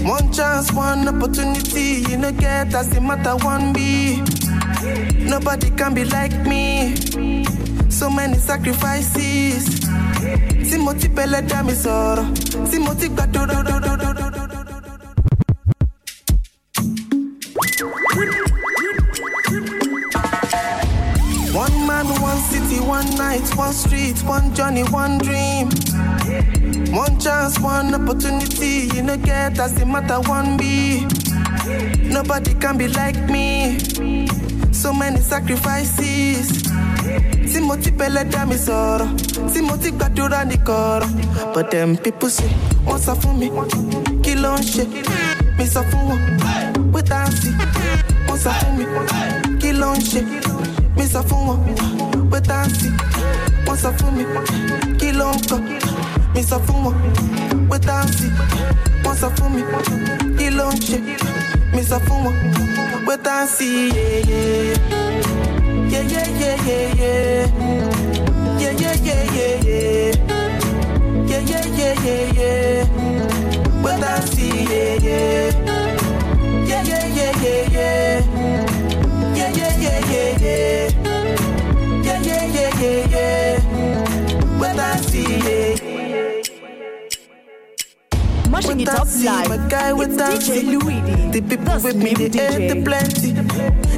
One 0.06 0.32
chance, 0.32 0.72
one 0.72 1.08
opportunity. 1.08 2.04
You 2.08 2.16
know, 2.16 2.30
get 2.30 2.72
as 2.74 2.88
the 2.90 3.00
matter 3.00 3.34
one 3.44 3.72
be. 3.72 4.22
Nobody 5.28 5.70
can 5.70 5.94
be 5.94 6.04
like 6.04 6.32
me. 6.46 7.44
So 7.90 8.08
many 8.08 8.36
sacrifices. 8.38 9.80
Timothy 10.70 11.08
Pele 11.08 11.40
dami 11.42 11.74
sọ̀rọ̀. 11.74 12.70
Timothy 12.70 13.08
gbàdúrà. 13.08 13.58
One 21.52 21.86
man, 21.86 22.06
one 22.22 22.40
city, 22.50 22.78
one 22.80 23.10
night, 23.16 23.46
one 23.56 23.72
street, 23.72 24.18
one 24.24 24.54
journey, 24.54 24.84
one 24.84 25.18
dream. 25.18 25.68
One 26.90 27.18
chance, 27.20 27.58
one 27.60 27.94
opportunity. 27.94 28.88
You 28.94 29.02
know, 29.02 29.16
get 29.16 29.58
as 29.58 29.74
the 29.74 29.84
matter 29.86 30.20
one 30.28 30.56
be. 30.56 31.06
Nobody 32.08 32.54
can 32.54 32.78
be 32.78 32.88
like 32.88 33.18
me. 33.28 33.78
So 34.72 34.92
many 34.92 35.18
sacrifices. 35.20 36.62
Timothy 37.52 37.90
Pele 37.90 38.24
dami 38.24 38.56
sọ̀rọ̀. 38.66 39.08
Timothy 39.52 39.90
gbàdúrà 39.92 40.44
ní 40.50 40.56
kọ̀rọ̀. 40.68 41.54
But 41.54 41.70
them 41.70 41.96
people 41.96 42.30
say, 42.30 42.48
wọ́n 42.86 42.98
sọ 43.04 43.12
fún 43.20 43.34
mi, 43.40 43.48
kí 44.24 44.34
ló 44.42 44.52
ń 44.58 44.62
ṣe? 44.72 44.84
Mi 45.58 45.64
sọ 45.74 45.80
fún 45.90 46.02
wọn, 46.08 46.20
pé 46.92 47.00
dáǹsì. 47.10 47.50
Wọ́n 48.28 48.38
sọ 48.44 48.50
fún 48.58 48.72
mi, 48.78 48.84
kí 49.60 49.70
ló 49.80 49.88
ń 49.96 50.00
ṣe? 50.10 50.20
Mi 50.96 51.04
sọ 51.12 51.20
fún 51.28 51.40
wọn, 51.48 51.58
pé 52.30 52.38
dáǹsì. 52.48 52.88
Wọ́n 53.66 53.76
sọ 53.82 53.90
fún 53.98 54.10
mi, 54.16 54.24
kí? 55.00 55.08
Mi 56.38 56.44
sọ 56.44 56.58
fún 56.66 56.84
wọn, 56.84 56.94
pé 57.70 57.76
dáǹsì. 57.86 58.26
Wọ́n 59.04 59.16
sọ 59.20 59.28
fún 59.36 59.48
mi, 59.54 59.62
ṣe? 60.86 60.98
Mi 61.74 61.82
sọ 61.90 61.96
fún 62.06 62.18
wọn, 62.24 62.34
pé 63.06 63.14
dáǹsì. 63.24 63.68
Yeah, 65.92 66.04
yeah, 66.12 66.28
yeah, 66.40 66.56
yeah, 66.68 66.86
yeah. 67.00 67.46
Yeah, 68.62 68.74
yeah, 68.82 68.96
yeah, 69.06 69.22
yeah, 69.36 69.54
yeah. 69.68 70.14
Yeah, 71.30 71.42
yeah, 71.50 71.66
yeah, 71.78 71.94
yeah, 72.06 72.22
yeah. 72.38 72.98
But 73.82 73.98
Mashing 88.78 88.80
it 88.80 88.88
up 88.88 89.08
live. 89.24 89.48
My 89.48 89.68
guy 89.68 89.92
with 89.92 90.18
DJ 90.18 90.64
Louis. 90.64 91.00
The 91.32 91.40
people 91.40 91.80
with 91.80 91.96
me, 91.96 92.14
they 92.14 92.26
ate 92.26 92.68
the 92.68 92.82
plenty. 92.82 93.32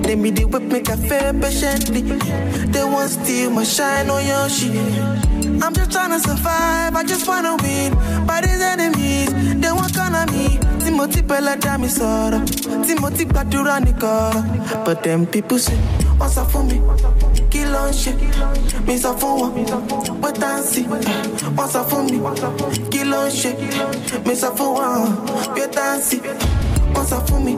They 0.01 0.17
me 0.17 0.31
the 0.31 0.45
whip 0.45 0.89
I 0.89 0.97
fair 0.97 1.33
patiently. 1.35 2.03
They 2.03 2.85
want 2.85 3.11
steal 3.11 3.51
my 3.51 3.65
shine 3.65 4.09
on 4.11 4.27
your 4.27 4.49
shit. 4.49 4.75
I'm 5.63 5.75
just 5.75 5.93
trying 5.93 6.11
to 6.11 6.21
survive, 6.21 6.95
I 6.97 7.05
just 7.05 7.27
wanna 7.29 7.57
win. 7.57 7.95
By 8.27 8.41
these 8.41 8.61
enemies, 8.61 9.61
they 9.61 9.73
want 9.73 9.95
kind 9.95 10.31
me. 10.33 10.59
Timothy 10.81 11.23
Pella 11.23 11.57
Dami 11.57 11.89
Sora. 11.89 12.45
Timothy 12.85 13.25
Badura. 13.27 13.81
But 14.85 15.03
them 15.03 15.27
people 15.27 15.59
say, 15.59 15.77
what's 16.17 16.37
up 16.39 16.51
for 16.51 16.65
me? 16.65 16.81
Kill 17.71 17.79
on 17.79 17.93
shit. 17.93 18.17
Me 18.85 18.99
dancing. 20.33 20.91
What's 21.55 21.77
up 21.77 21.89
for 21.89 22.03
me? 22.03 22.19
Kill 22.91 23.15
on 23.15 23.31
shit. 23.31 23.61
Me 24.27 24.35
so 24.35 24.53
for 24.57 24.75
one. 24.75 25.55
We 25.55 25.69
dancing. 25.69 26.21
What's 26.93 27.13
up 27.13 27.29
for 27.29 27.39
me? 27.39 27.55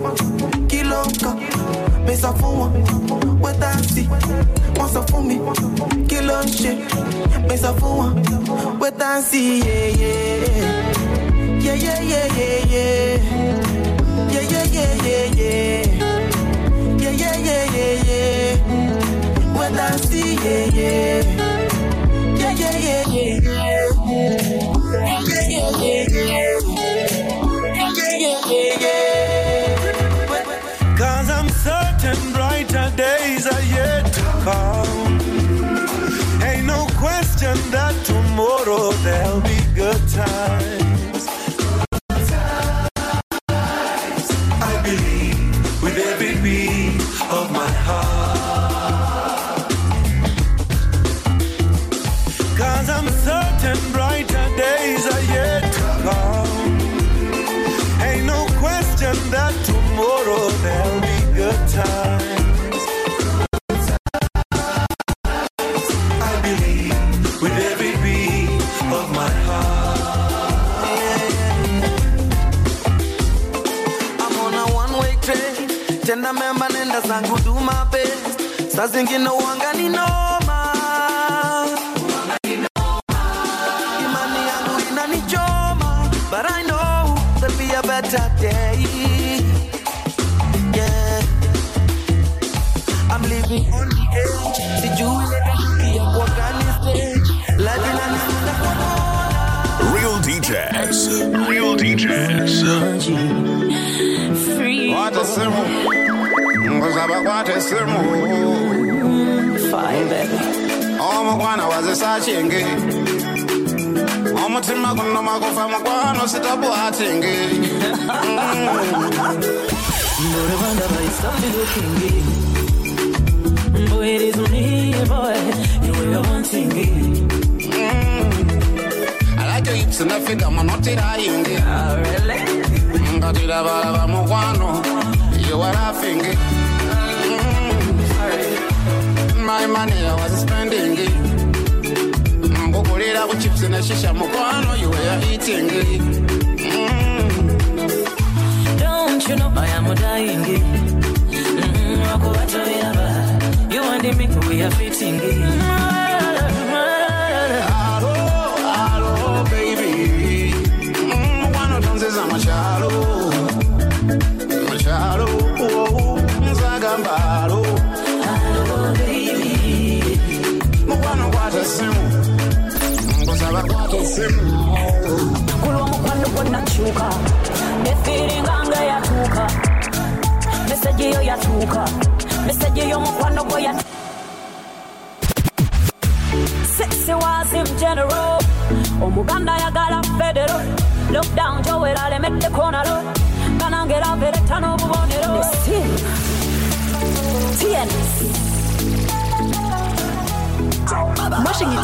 On 0.93 1.11
cut. 1.15 1.39
Me 2.07 2.15
so 2.15 2.31
for 2.35 2.69
one. 2.69 3.41
We 3.41 3.53
dancing. 3.53 4.05
What's 4.77 4.97
up 4.97 5.09
for 5.09 5.23
me? 5.25 5.37
Kill 6.09 6.31
on 6.31 6.47
shit. 6.47 6.77
Me 7.49 7.57
so 7.57 7.73
for 7.73 7.97
one. 7.97 8.79
We 8.79 8.91
dancing. 8.91 9.63
Yeah, 9.63 9.87
yeah. 9.97 10.93
Yeah, 11.59 11.75
yeah, 11.75 12.01
yeah, 12.03 12.27
yeah, 12.37 12.67
yeah. 12.67 13.17
Yeah, 14.31 14.43
yeah, 14.43 14.65
yeah, 14.65 14.95
yeah, 15.07 15.27
yeah. 15.33 16.03
Yeah, 16.99 17.11
yeah, 17.13 17.37
yeah, 17.39 18.82
yeah. 20.75 21.23
Yeah, 22.37 22.53
yeah, 22.53 23.07
yeah, 23.09 23.39
yeah. 23.39 24.43
Cause 30.99 31.31
I'm 31.31 31.49
certain 31.49 32.33
brighter 32.33 32.93
days 32.97 33.47
are 33.47 33.63
yet 33.63 34.13
to 34.13 34.23
come. 34.45 35.19
Ain't 36.43 36.67
no 36.67 36.87
question 36.99 37.57
that 37.71 37.95
tomorrow 38.05 38.93
there'll 39.03 39.41
be 39.41 39.59
good 39.75 40.09
times. 40.09 40.82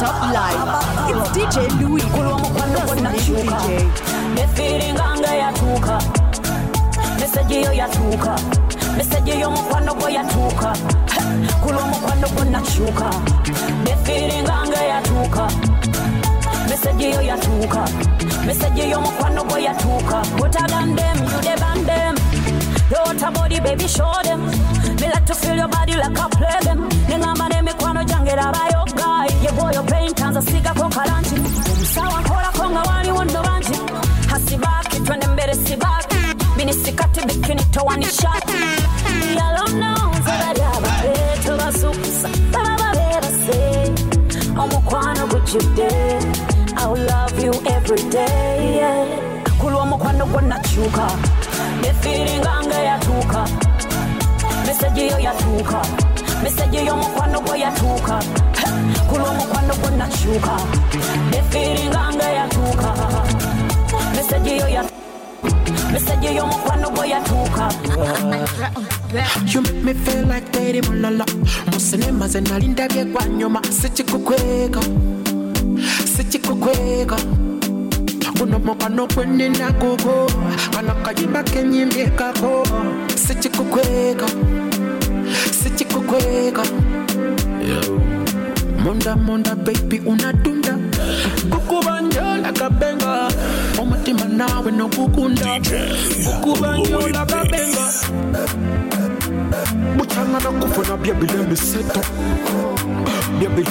Up 0.08 0.20
live. 0.32 0.60
It's 1.10 1.28
DJ 1.36 1.56
Louis. 1.80 2.02
DJ. 3.18 3.88
efiringanga 4.42 5.34
yatuuka 5.34 5.98
meseji 7.20 7.62
yo 7.62 7.72
yatuuka 7.72 8.36
meseji 8.96 9.30
y'omukwano 9.40 9.94
gwo 9.94 10.08
yatuuka 10.08 10.72
kulwa 11.62 11.82
omukwano 11.82 12.28
gwo 12.28 12.44
nakyuka 12.44 13.10
efiringanga 13.92 14.80
yatuuka 14.90 15.48
meseji 16.70 17.10
yo 17.10 17.22
yatuuka 17.22 17.88
meseji 18.46 18.90
y'omukwano 18.90 19.44
gwo 19.44 19.58
yatuuka 19.58 20.22
utagandem 20.44 21.16
yudebandem 21.34 22.14
Daughter 22.90 23.30
body, 23.30 23.60
baby, 23.60 23.86
show 23.86 24.10
them. 24.24 24.46
Me 24.96 25.10
like 25.12 25.26
to 25.26 25.34
feel 25.34 25.54
your 25.56 25.68
body 25.68 25.94
like 25.94 26.18
I 26.18 26.28
play 26.30 26.58
them. 26.62 26.88
Ningamba 27.08 27.48
n'emikwano 27.48 28.02
gyange 28.04 28.34
laba 28.36 28.64
yo 28.72 28.84
guy. 28.96 29.07
ye 29.42 29.50
boyo 29.56 29.82
painta 29.82 30.30
nzasigako 30.30 30.88
kalanki 30.88 31.36
sawa 31.94 32.20
nkolako 32.20 32.70
nga 32.70 32.82
waliwo 32.82 33.24
nno 33.24 33.42
bangi 33.42 33.76
hasibaki 34.30 35.00
twende 35.00 35.26
mbere 35.26 35.54
sibaki. 35.54 36.16
Binisikati 36.56 37.20
bikinitowanisyaki 37.26 38.60
yalononze 39.38 40.32
bali 40.40 40.62
ababe 40.76 41.14
tebasukusa 41.44 42.28
bababebase 42.52 43.58
omukwano 44.62 45.26
gujjudde 45.30 45.88
iw 46.82 46.94
love 47.10 47.38
you 47.46 47.52
everyday 47.76 49.06
kulwa 49.60 49.82
omukwano 49.82 50.26
gwenakyuka 50.26 51.06
nefiringange 51.82 52.78
yatuuka 52.88 53.40
mesegiyo 54.66 55.18
yatuuka 55.18 55.80
meseje 56.42 56.80
y'omukwano 56.86 57.40
gwe 57.40 57.58
yatuuka 57.60 58.16
ku 59.08 59.14
lw'omukwano 59.20 59.74
gwe 59.80 59.90
nakyuka 59.98 60.54
efiringanga 61.38 62.28
yatuuka 62.38 62.90
meseje 64.16 64.52
yo 64.60 64.68
yatuuka 64.76 65.92
meseje 65.92 66.28
y'omukwano 66.36 66.90
gwe 66.90 67.08
yatuuka 67.08 67.64
You 69.46 69.62
make 69.62 69.82
me 69.82 69.94
feel 69.94 70.26
like 70.26 70.52
Teddy 70.52 70.82
Mulala. 70.82 71.24
Musinema 71.72 72.28
ze 72.28 72.40
nali 72.40 72.68
ndabye 72.68 73.04
gwa 73.04 73.24
nyuma. 73.26 73.62
Sikikukweka 73.70 74.80
sikikukweka 76.16 77.16
guno 78.38 78.58
mukwano 78.58 79.06
gweninagugo 79.06 80.26
kano 80.72 80.94
kayimba 81.02 81.42
kenyimbyekako 81.42 82.66
sikikukweka 83.14 84.26
Sichikukweka 85.68 86.62
Munda 88.84 89.16
munda 89.16 89.54
baby 89.54 89.98
unadunda 90.06 90.78
Kukubanjola 91.50 92.52
kabenga. 92.52 93.28
Omutima 93.78 94.24
nawe 94.24 94.72
nogugunda 94.72 95.60
Kukubanjola 96.40 97.26
kabenga. 97.26 97.92
Muchangana 99.96 100.50
kufuna 100.60 100.96
baby 100.96 101.26
let 101.26 101.48
me 101.48 101.56
set 101.56 101.96
up 101.96 102.06
Baby 103.40 103.62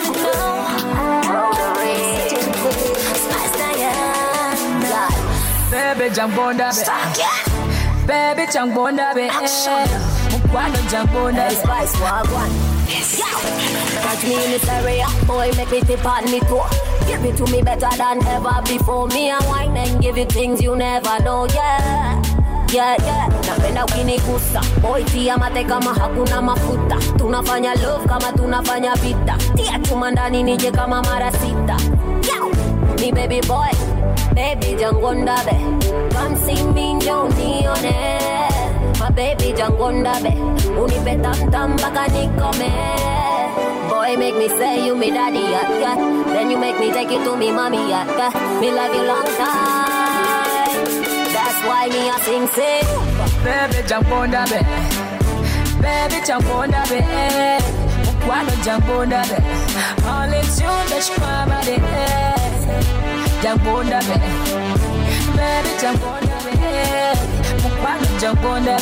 Baby 5.71 6.09
jangbonda 6.15 6.71
be 6.71 8.07
Baby 8.07 8.45
jangbonda 8.51 9.13
be 9.15 9.21
Mukwano 9.21 9.47
jangbonda 9.47 10.16
be 10.41 11.55
Spice 11.55 11.95
wagwan 12.01 12.51
Catch 12.87 14.23
me 14.23 14.35
in 14.45 14.51
this 14.51 14.67
area, 14.69 15.05
boy, 15.25 15.51
make 15.57 15.71
me 15.71 15.81
tip 15.81 16.05
on 16.05 16.23
me 16.25 16.39
toe. 16.41 16.65
Give 17.07 17.23
it 17.25 17.35
to 17.37 17.45
me 17.51 17.61
better 17.61 17.89
than 17.97 18.25
ever 18.27 18.61
before. 18.65 19.07
Me 19.07 19.29
a 19.29 19.37
wine 19.47 19.75
and 19.75 20.01
give 20.01 20.17
you 20.17 20.25
things 20.25 20.61
you 20.61 20.75
never 20.75 21.19
know, 21.23 21.45
yeah. 21.53 22.21
Yeah, 22.71 22.95
yeah, 23.05 23.27
napenda 23.47 23.85
ukinigusa 23.85 24.61
boy, 24.81 25.03
tia 25.05 25.37
mate 25.37 25.63
kama 25.67 25.93
hakuna 25.93 26.41
mafuta. 26.41 26.97
Tunafanya 27.17 27.75
love 27.81 28.05
kama 28.07 28.31
tunafanya 28.33 28.95
vita. 28.95 29.37
Tia 29.55 29.79
chuma 29.79 30.11
ndani 30.11 30.43
nije 30.43 30.71
kama 30.71 31.01
mara 31.01 31.31
sita. 31.31 31.77
Yo, 32.27 32.49
me 32.99 33.11
baby 33.11 33.41
boy, 33.47 33.71
baby 34.35 34.75
jangonda 34.79 35.35
be. 35.45 35.57
Come 36.15 36.35
see 36.35 36.63
me 36.73 36.93
njoo 36.93 37.27
nione. 37.29 38.46
My 39.17 39.33
baby 39.33 39.51
jangonda 39.57 40.13
be. 40.21 40.29
Unipe 40.79 41.17
tam 41.51 41.73
mpaka 41.73 42.07
nikome. 42.07 42.69
Boy, 43.89 44.15
make 44.15 44.35
me 44.37 44.47
say 44.47 44.85
you 44.85 44.95
me 44.95 45.09
daddy, 45.09 45.39
yeah, 45.39 45.79
yeah. 45.79 45.95
Then 46.27 46.51
you 46.51 46.57
make 46.59 46.79
me 46.79 46.91
take 46.91 47.09
you 47.09 47.23
to 47.23 47.35
me 47.35 47.51
mommy, 47.51 47.89
yeah, 47.89 48.05
yeah. 48.05 48.59
Me 48.61 48.69
love 48.71 48.93
you 48.93 49.03
long 49.07 49.25
time. 49.41 50.85
That's 51.33 51.59
why 51.65 51.87
me 51.89 52.09
a 52.09 52.17
sing 52.25 52.47
say, 52.53 52.81
Baby, 53.43 53.87
jump 53.87 54.11
on 54.11 54.29
the 54.29 54.45
bed. 54.51 54.65
Baby, 55.81 56.21
jump 56.23 56.45
on 56.49 56.69
the 56.69 56.85
bed. 56.87 57.63
Mukwano 58.05 58.63
jump 58.63 58.87
on 58.89 59.09
the 59.09 59.21
bed. 59.29 59.43
Only 60.05 60.41
tune 60.53 60.85
the 60.91 60.99
shkwama 61.01 61.59
de. 61.65 61.77
Jump 63.41 63.65
on 63.65 63.85
the 63.87 63.99
bed. 64.07 64.21
Baby, 65.35 65.81
jump 65.81 66.03
on 66.05 66.21
the 66.21 66.57
bed. 66.59 67.26
Jogunda. 68.19 68.77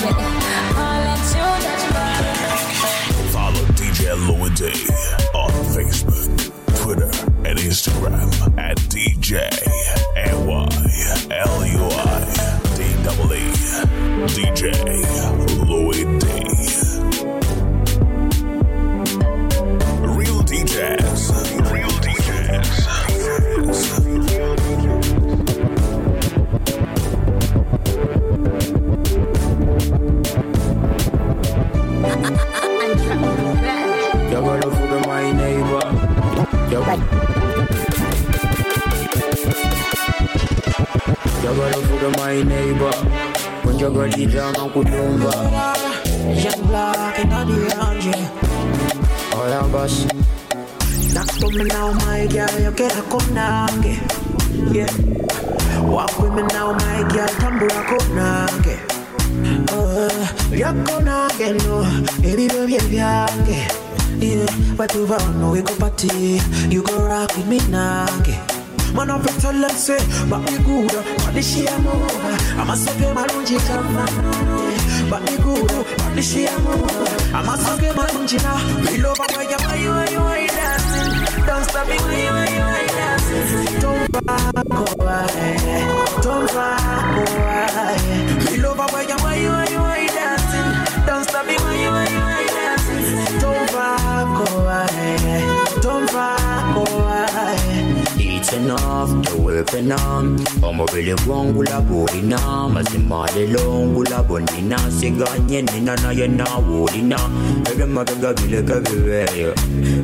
Follow 3.34 3.66
DJ 3.76 4.16
Lewin 4.28 4.54
on 5.34 5.52
Facebook, 5.76 6.32
Twitter, 6.82 7.12
and 7.44 7.60
Instagram 7.60 8.30
at 8.58 8.78
DJ 8.88 9.52
A-Y-L-U-I 10.16 11.36
D-E-E 12.78 13.52
DJ 14.28 14.72
Louis 15.68 16.25
to 42.00 42.10
my 42.18 42.42
neighbor. 42.44 42.92
Kunja 43.64 43.90
Gradija 43.90 44.52
na 44.54 44.68
Kutumba. 44.70 45.32
Young 46.44 46.68
black 46.68 47.20
and 47.20 47.34
all 47.34 47.46
the 47.46 47.76
hundred. 47.76 48.26
All 49.34 49.54
of 49.66 49.76
us. 49.76 50.06
me 51.54 51.64
now 51.66 51.92
my 51.94 52.28
girl, 52.28 52.56
yokera 52.66 53.02
kunange. 53.12 53.96
Yeah. 54.74 54.92
Walk 55.82 56.20
with 56.20 56.34
me 56.34 56.44
now 56.54 56.74
my 56.74 57.00
girl, 57.14 57.28
tambura 57.40 57.82
kunange. 57.90 58.76
Yakonange 60.52 61.48
no, 61.64 61.84
baby, 62.22 62.48
baby, 62.48 62.78
byange. 62.90 63.60
Yeah, 64.20 64.48
batuva 64.78 65.18
ono 65.30 65.52
wekopati, 65.52 66.40
you 66.72 66.82
go 66.84 67.06
rock 67.06 67.36
with 67.36 67.48
me 67.48 67.60
now, 67.70 68.06
nange. 68.08 68.55
Man 68.96 69.12
up 69.12 69.26
and 69.28 69.42
tell 69.42 69.52
them 69.52 69.70
say, 69.72 70.00
me 70.46 70.58
good, 70.64 70.90
the 70.90 71.42
shit 71.42 71.70
I'm 71.70 71.86
over. 71.86 72.08
I'm 72.56 72.70
a 72.70 72.76
sucker, 72.78 73.14
come 73.68 73.94
But 75.10 75.22
me 75.24 75.36
good, 75.44 75.68
the 76.16 76.22
shit 76.22 76.50
I'm 76.50 76.66
over. 76.66 77.36
I'm 77.36 77.50
a 77.50 77.58
sucker, 77.58 77.92
now. 78.40 78.56
We 78.90 78.98
love 79.00 79.18
how 79.18 79.42
you, 79.42 79.58
why 79.58 79.76
you, 79.76 79.90
why 79.90 80.08
you, 80.08 80.20
why 80.22 80.40
you 80.40 80.48
dancing? 80.48 81.46
Don't 81.46 81.64
stop 81.66 81.88
me, 81.90 81.98
why 81.98 82.20
you, 82.24 82.64
why 82.64 82.88
dancing? 82.88 83.80
Don't 83.82 84.12
back 84.26 84.64
away, 84.64 85.58
don't 86.24 86.48
back 86.56 87.18
away. 87.20 88.58
Love 88.64 88.78
how 88.78 89.02
you, 89.02 89.18
why 89.18 89.36
why 89.50 89.68
you, 89.72 89.80
why 89.80 90.08
dancing? 90.08 91.06
Don't 91.06 91.24
stop 91.28 91.46
me, 91.46 91.56
why 91.58 91.76
you, 91.84 91.92
why 91.92 92.46
dancing? 92.48 93.40
Don't 93.42 93.68
back 93.76 94.52
away, 94.54 95.82
don't 95.82 96.06
back 96.14 96.78
away 96.78 97.15
enough, 98.56 99.10
the 99.26 99.42
weapon 99.42 99.92
arm. 99.92 100.38
I'm 100.64 100.80
a 100.80 100.86
really 100.94 101.14
wrong 101.26 101.54
gula 101.54 101.82
body 101.82 102.22
now. 102.22 102.70
I 102.76 102.84
gula 103.94 104.24
bunny 104.24 104.62
now. 104.62 104.90
See 104.90 105.12
God, 105.12 105.50
you 105.52 105.62
know, 105.64 105.96
now 105.96 106.10
you're 106.12 106.28
not. 107.02 107.30
Every 107.68 107.86
mother 107.88 108.16
got 108.16 108.42
me 108.42 108.56
like 108.56 108.70
everywhere. 108.70 109.54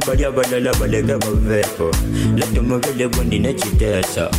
But 0.05 0.19
you're 0.19 0.33
a 0.33 0.59
little 0.59 0.87
bit 0.87 1.05
like 1.05 1.23
a 1.23 1.31
vapor. 1.35 1.91
Let 2.35 2.53
them 2.53 2.69
really 2.69 3.07
bunny 3.07 3.39
net 3.39 3.63
you 3.65 3.71
there, 3.71 4.03
sir. 4.03 4.29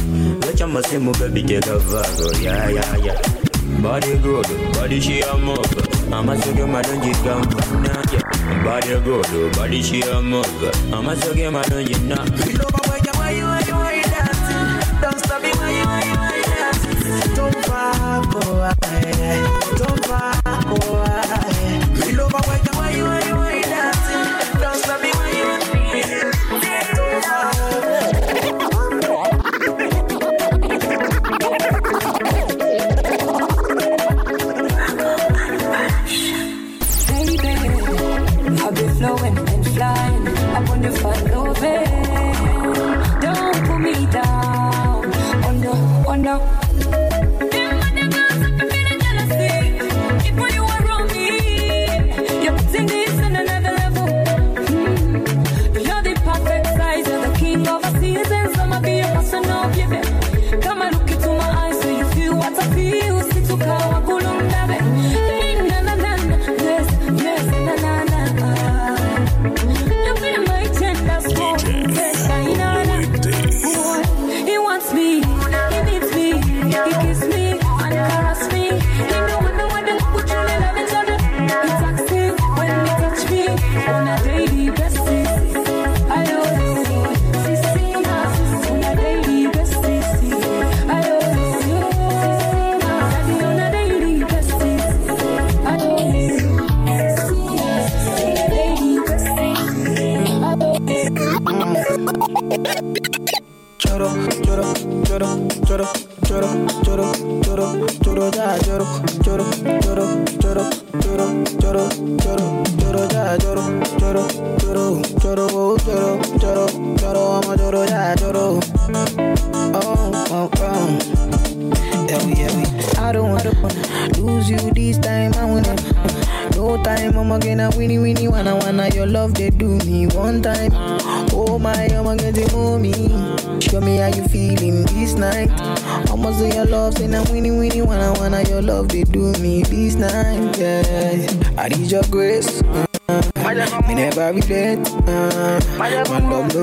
Let 0.41 0.59
your 0.59 0.69
must 0.69 0.93
move 0.95 1.21
a 1.21 1.29
bit 1.29 1.47
take 1.47 1.67
a 1.67 1.79
vapor. 1.79 2.43
Yeah, 2.43 2.69
yeah, 2.69 2.97
yeah. 2.97 3.43
Body 3.81 4.19
good, 4.19 4.47
body 4.75 5.01
she 5.01 5.21
a 5.23 5.37
move. 5.39 6.09
Mama 6.09 6.41
so 6.41 6.55
give 6.55 6.69
my 6.69 6.83
don't 6.83 7.03
you 7.05 7.15
come. 7.25 7.43
Body 8.65 9.01
good, 9.01 9.57
body 9.57 9.83
she 9.83 10.03
a 10.03 10.21
move. 10.21 10.91
Mama 10.91 11.17
so 11.17 11.35
give 11.35 11.53
my 11.53 11.63
don't 11.63 11.89
you 11.89 11.99
knock. 12.01 12.82
oh. 18.45 18.82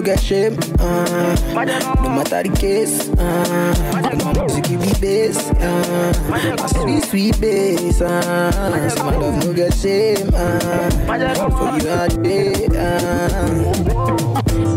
Get 0.10 0.20
shame. 0.24 0.58
Uh, 0.80 1.36
no 2.02 2.10
matter 2.10 2.42
the 2.42 2.50
case. 2.58 3.10
Uh, 3.10 4.42
music 4.42 4.64
give 4.66 4.82
me 4.82 4.94
bass. 5.00 5.38
Uh, 5.62 6.14
my 6.30 6.68
sweet 6.68 7.04
sweet 7.04 7.40
bass. 7.40 8.02
Uh, 8.02 8.90
so 8.90 9.04
my 9.04 9.16
love 9.18 9.46
no 9.46 9.54
get 9.54 9.74
shame. 9.74 10.30
Uh, 10.34 10.90
for 11.06 11.78
you 11.78 11.90
all 11.94 12.10
day. 12.24 12.66
Uh, 12.74 13.62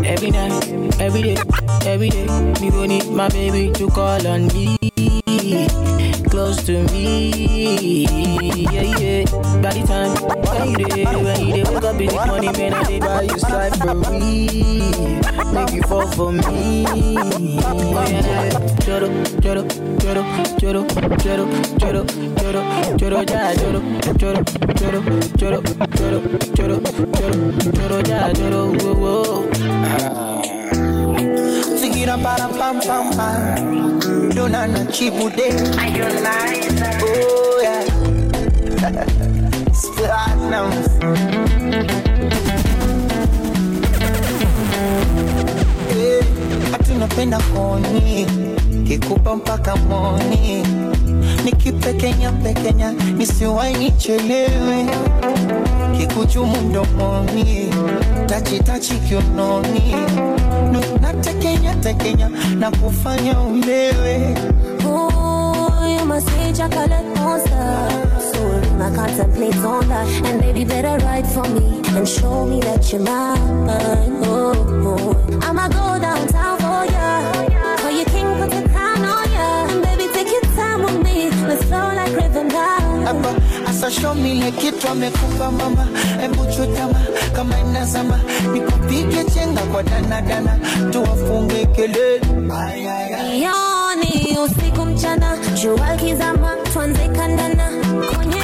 every 0.05 0.29
night, 0.29 1.01
every 1.01 1.21
day, 1.23 1.37
every 1.85 2.09
day, 2.09 2.27
me 2.61 2.69
go 2.69 2.85
need 2.85 3.09
my 3.09 3.27
baby 3.29 3.71
to 3.73 3.89
call 3.89 4.27
on 4.27 4.47
me. 4.53 4.77
close 6.29 6.63
to 6.65 6.83
me. 6.91 8.05
Yeah, 8.73 8.97
yeah. 8.97 9.25
By 9.61 9.73
the 9.73 9.83
time 9.87 10.13
when 10.57 10.79
you 10.79 11.23
when 11.97 12.09
you 12.09 12.11
there, 12.11 12.17
wake 12.17 12.17
up 12.17 12.17
in 12.17 12.17
the 12.17 12.25
morning, 12.25 12.51
man, 12.57 12.73
I 12.73 12.83
dey 12.83 12.99
buy 12.99 13.21
you 13.23 13.39
slide 13.39 13.75
for 13.77 13.93
me. 13.95 14.47
Make 15.53 15.71
you 15.73 15.81
fall 15.83 16.07
for 16.11 16.31
me. 16.31 16.83
Yeah. 16.83 18.49
Choro, 18.83 19.07
choro, 19.41 19.63
choro, 19.99 20.23
choro, 20.59 20.81
choro, 21.17 21.45
choro, 21.77 22.01
choro, 22.37 22.61
choro, 22.97 23.19
ja, 23.29 23.53
choro, 23.53 23.79
choro, 24.17 24.39
choro, 24.79 24.99
choro, 25.37 25.59
choro, 25.97 26.19
choro, 26.55 26.77
choro, 27.15 27.37
choro, 27.73 27.97
ja, 28.07 28.19
choro, 28.33 28.61
whoa, 28.81 28.93
whoa. 29.03 29.49
Ah. 29.61 30.41
Sigira 31.79 32.15
para 32.21 32.47
pam 32.57 32.79
pam 32.81 33.05
pam. 33.15 33.39
Dona 34.35 34.67
na 34.67 34.81
chibude. 34.91 35.47
Oh 37.03 37.59
yeah. 37.61 37.83
Platinum. 39.95 40.69
Napenda 46.99 47.37
koni 47.39 48.25
kikupa 48.87 49.35
mpaka 49.35 49.75
moni 49.75 50.63
nikipekenya 51.45 52.31
pekenya 52.31 52.91
nisiwai 52.91 53.73
nichelewe 53.73 54.85
kikuchumu 55.97 56.61
mdomoni 56.61 57.69
tachitachi 58.25 58.93
kiunoni 58.93 59.95
natekenya 61.01 61.75
tekenya 61.75 62.29
na 62.59 62.71
kufanya 62.71 63.39
ulewe 63.39 64.37
I 68.85 68.89
contemplate 68.95 69.55
on 69.65 69.87
that. 69.87 70.07
And 70.25 70.41
baby, 70.41 70.65
better 70.65 70.97
write 71.05 71.25
for 71.27 71.43
me 71.47 71.81
and 71.97 72.07
show 72.07 72.45
me 72.45 72.59
that 72.61 72.91
you're 72.91 73.01
mine. 73.01 73.39
Oh, 74.25 74.53
oh. 74.85 75.39
I'ma 75.41 75.69
go 75.69 75.99
downtown 76.01 76.52
asashomile 83.93 84.51
kitu 84.51 84.87
amekupa 84.89 85.51
mama. 85.51 85.87
Hebu 86.21 86.45
chutama 86.45 86.99
kama 87.35 87.59
inazama 87.59 88.19
nikupige 88.53 89.23
chenga 89.33 89.61
kwa 89.61 89.83
danadana 89.83 90.59
tuwafunge 90.91 91.65
kelele. 91.65 92.21
Yoni 93.39 94.37
usiku 94.45 94.85
mchana, 94.85 95.37
jua 95.61 95.95
kizama, 95.95 96.55
tuanze 96.73 97.07
kandana, 97.07 97.69
kuonyeshe 98.13 98.42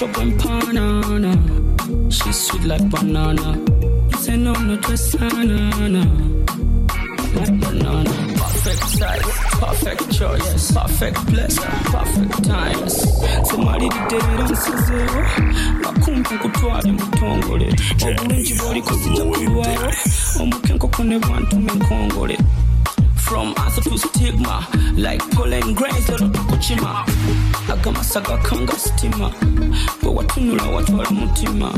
chop 0.00 0.16
on 0.18 0.30
banana. 0.38 2.10
Sweet 2.10 2.64
like 2.64 2.88
banana. 2.90 3.58
You 4.10 4.16
say 4.16 4.36
no, 4.36 4.52
no 4.54 4.76
just 4.76 5.18
banana. 5.18 6.04
Like 7.36 7.60
banana. 7.60 8.10
Perfect 8.40 8.88
size, 8.88 9.32
perfect 9.60 10.10
choice, 10.12 10.72
perfect 10.72 11.16
place, 11.26 11.58
perfect 11.58 12.44
times. 12.44 12.94
Somebody 13.50 13.88
did 13.90 14.12
it 14.12 14.40
on 14.40 14.54
Cesaro. 14.62 15.22
Makumbu 15.82 16.38
kutwali 16.42 16.92
mutongole. 16.92 17.74
Obulungi 18.08 18.54
bw'oliko 18.54 18.94
sijja 18.94 19.24
kulwawo. 19.24 19.92
Omukenko 20.40 20.88
kone 20.88 21.18
bantu 21.18 21.56
menkongole. 21.56 22.38
From 23.30 23.54
answer 23.58 23.80
to 23.82 23.96
stigma 23.96 24.66
Like 24.96 25.22
pollen 25.30 25.72
grains 25.74 26.08
lero 26.08 26.28
tukuchima 26.28 27.06
agamasaga 27.72 28.36
kanga 28.38 28.72
sitima 28.78 29.30
bwe 30.02 30.10
watunula 30.14 30.62
watwala 30.64 31.10
mutima 31.10 31.72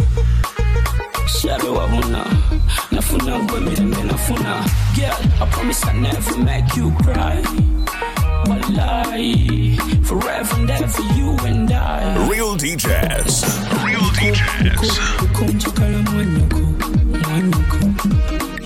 shabe 1.26 1.68
wabona 1.68 2.24
nafuna 2.90 3.38
gwe 3.38 3.60
mirembe 3.60 4.02
nafuna 4.02 4.64
girl 4.94 5.14
i 5.42 5.46
promise 5.50 5.84
i 5.90 5.92
never 6.00 6.38
make 6.38 6.76
you 6.80 6.90
cry 6.92 7.42
Wallahi, 8.48 9.76
forever 10.02 10.54
and 10.56 10.70
ever 10.70 11.02
you 11.16 11.36
and 11.46 11.70
I 11.72 12.28
Real 12.28 12.56
DJs. 12.56 13.44
Real 13.84 14.10
DJs. 14.18 15.00
mukonjagala 15.22 15.98
mwanyoko 15.98 16.58
mwanyoko 17.28 17.76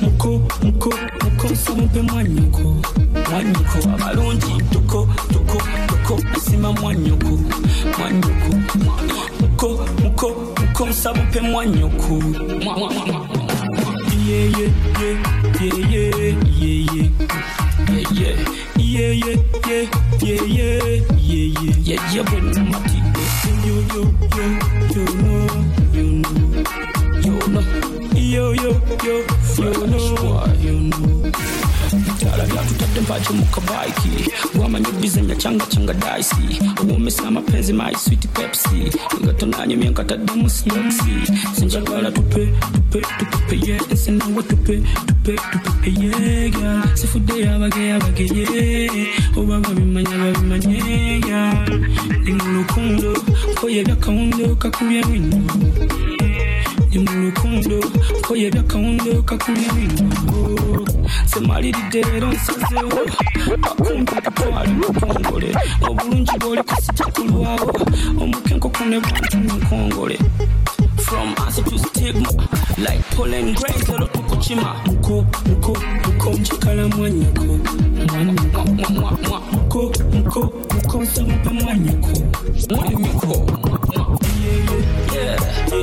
muko 0.00 0.28
muko 0.40 0.42
muko 0.62 0.94
nsabumpe 1.52 2.02
mwanyoko 2.02 2.62
mwanyoko 3.30 3.78
abalungi 3.94 4.62
tuko 4.72 5.08
tuko 5.32 5.62
tuko 5.86 6.20
nasima 6.32 6.72
mwanyoko 6.72 7.38
mwanyoko 7.98 8.56
muko 9.40 9.68
muko 10.02 10.28
muko 10.60 10.86
nsabumpe 10.86 11.40
mwanyoko 11.40 12.08
Mwa- 12.14 12.78
mwa- 12.78 12.90
mwa- 12.92 13.06
mwa- 13.06 13.26
yeah 14.28 14.58
yeah 14.58 14.72
yeah 15.00 15.16
yeah 15.60 15.74
yeah 15.92 16.36
yeah 16.62 16.86
yeah 16.86 17.10
yeah 17.96 18.36
yeah 18.78 19.16
yeah 19.16 19.26
yeah 19.26 19.88
yeah 20.22 20.42
yeah 20.52 20.82
yeah 21.26 21.52
yeah 21.76 21.96
yeah 21.96 22.24
yeah 22.24 23.26
no 27.50 27.62
yo 28.14 28.54
yo 28.54 28.70
yo 29.04 29.16
yo 29.58 29.86
no. 29.86 29.98
Yo 30.64 30.72
no 30.72 31.32
Tala 32.20 32.44
vyatutade 32.44 33.00
mpacho 33.00 33.32
mukabaiki 33.32 34.10
wamanye 34.60 34.86
bizenya 35.00 35.36
changa 35.36 35.66
changa 35.66 35.94
daisi 35.94 36.36
uwomesa 36.88 37.30
mapenzi 37.30 37.72
my 37.72 37.94
sweet 37.94 38.26
pepsi. 38.28 38.90
Ngatonanye 39.24 39.76
myenkatadde 39.76 40.32
mu 40.32 40.50
snoksi 40.50 41.32
sinjagala 41.58 42.10
tupe 42.10 42.48
tupe 42.90 43.06
tupe 43.30 43.56
ye 43.70 43.80
nsenawe 43.92 44.42
tupe 44.42 44.82
tupe 45.06 45.36
tupe 45.52 45.90
ye 46.00 46.50
ga 46.50 46.82
sifudde 46.96 47.40
yabage 47.40 47.86
yabageye 47.88 48.90
oba 49.36 49.60
babimanya 49.60 50.16
babimanye 50.18 51.20
ya 51.30 51.52
ndi 52.20 52.32
mu 52.32 52.52
lukundo 52.58 53.14
koye 53.60 53.84
byakawundo 53.84 54.56
kakubye 54.56 55.02
wino 55.12 55.40
ni 56.96 57.04
mu 57.04 57.26
rukundo 57.28 57.76
ko 58.24 58.32
yega 58.36 58.60
akahundo 58.60 59.22
kakumye 59.28 59.68
n'umugo 59.92 60.84
samarira 61.30 61.78
idero 61.88 62.28
nsazeho 62.32 63.00
akumva 63.68 64.16
gatwara 64.24 64.70
umukongore 64.70 65.50
obulungi 65.88 66.34
bw'oli 66.40 66.62
kusijja 66.68 67.04
omukenko 68.22 68.68
kune 68.74 68.96
bungi 69.04 69.36
mukongore 69.44 70.16
from 71.04 71.28
answer 71.44 71.64
to 71.64 71.76
stigma 71.78 72.30
like 72.78 73.02
pollen 73.16 73.52
grains 73.54 73.88
olwokukuchima 73.88 74.68
muko 74.86 75.26
muko 75.48 75.72
muko 76.06 76.30
mchikala 76.32 76.88
mwanyako. 76.88 77.44
Mwanyako 78.12 79.40
muko 79.52 79.92
muko 80.12 80.40
muko 80.74 81.02
nsamupa 81.02 81.50
mwanyako. 81.50 82.12
Mwanyako. 82.70 83.75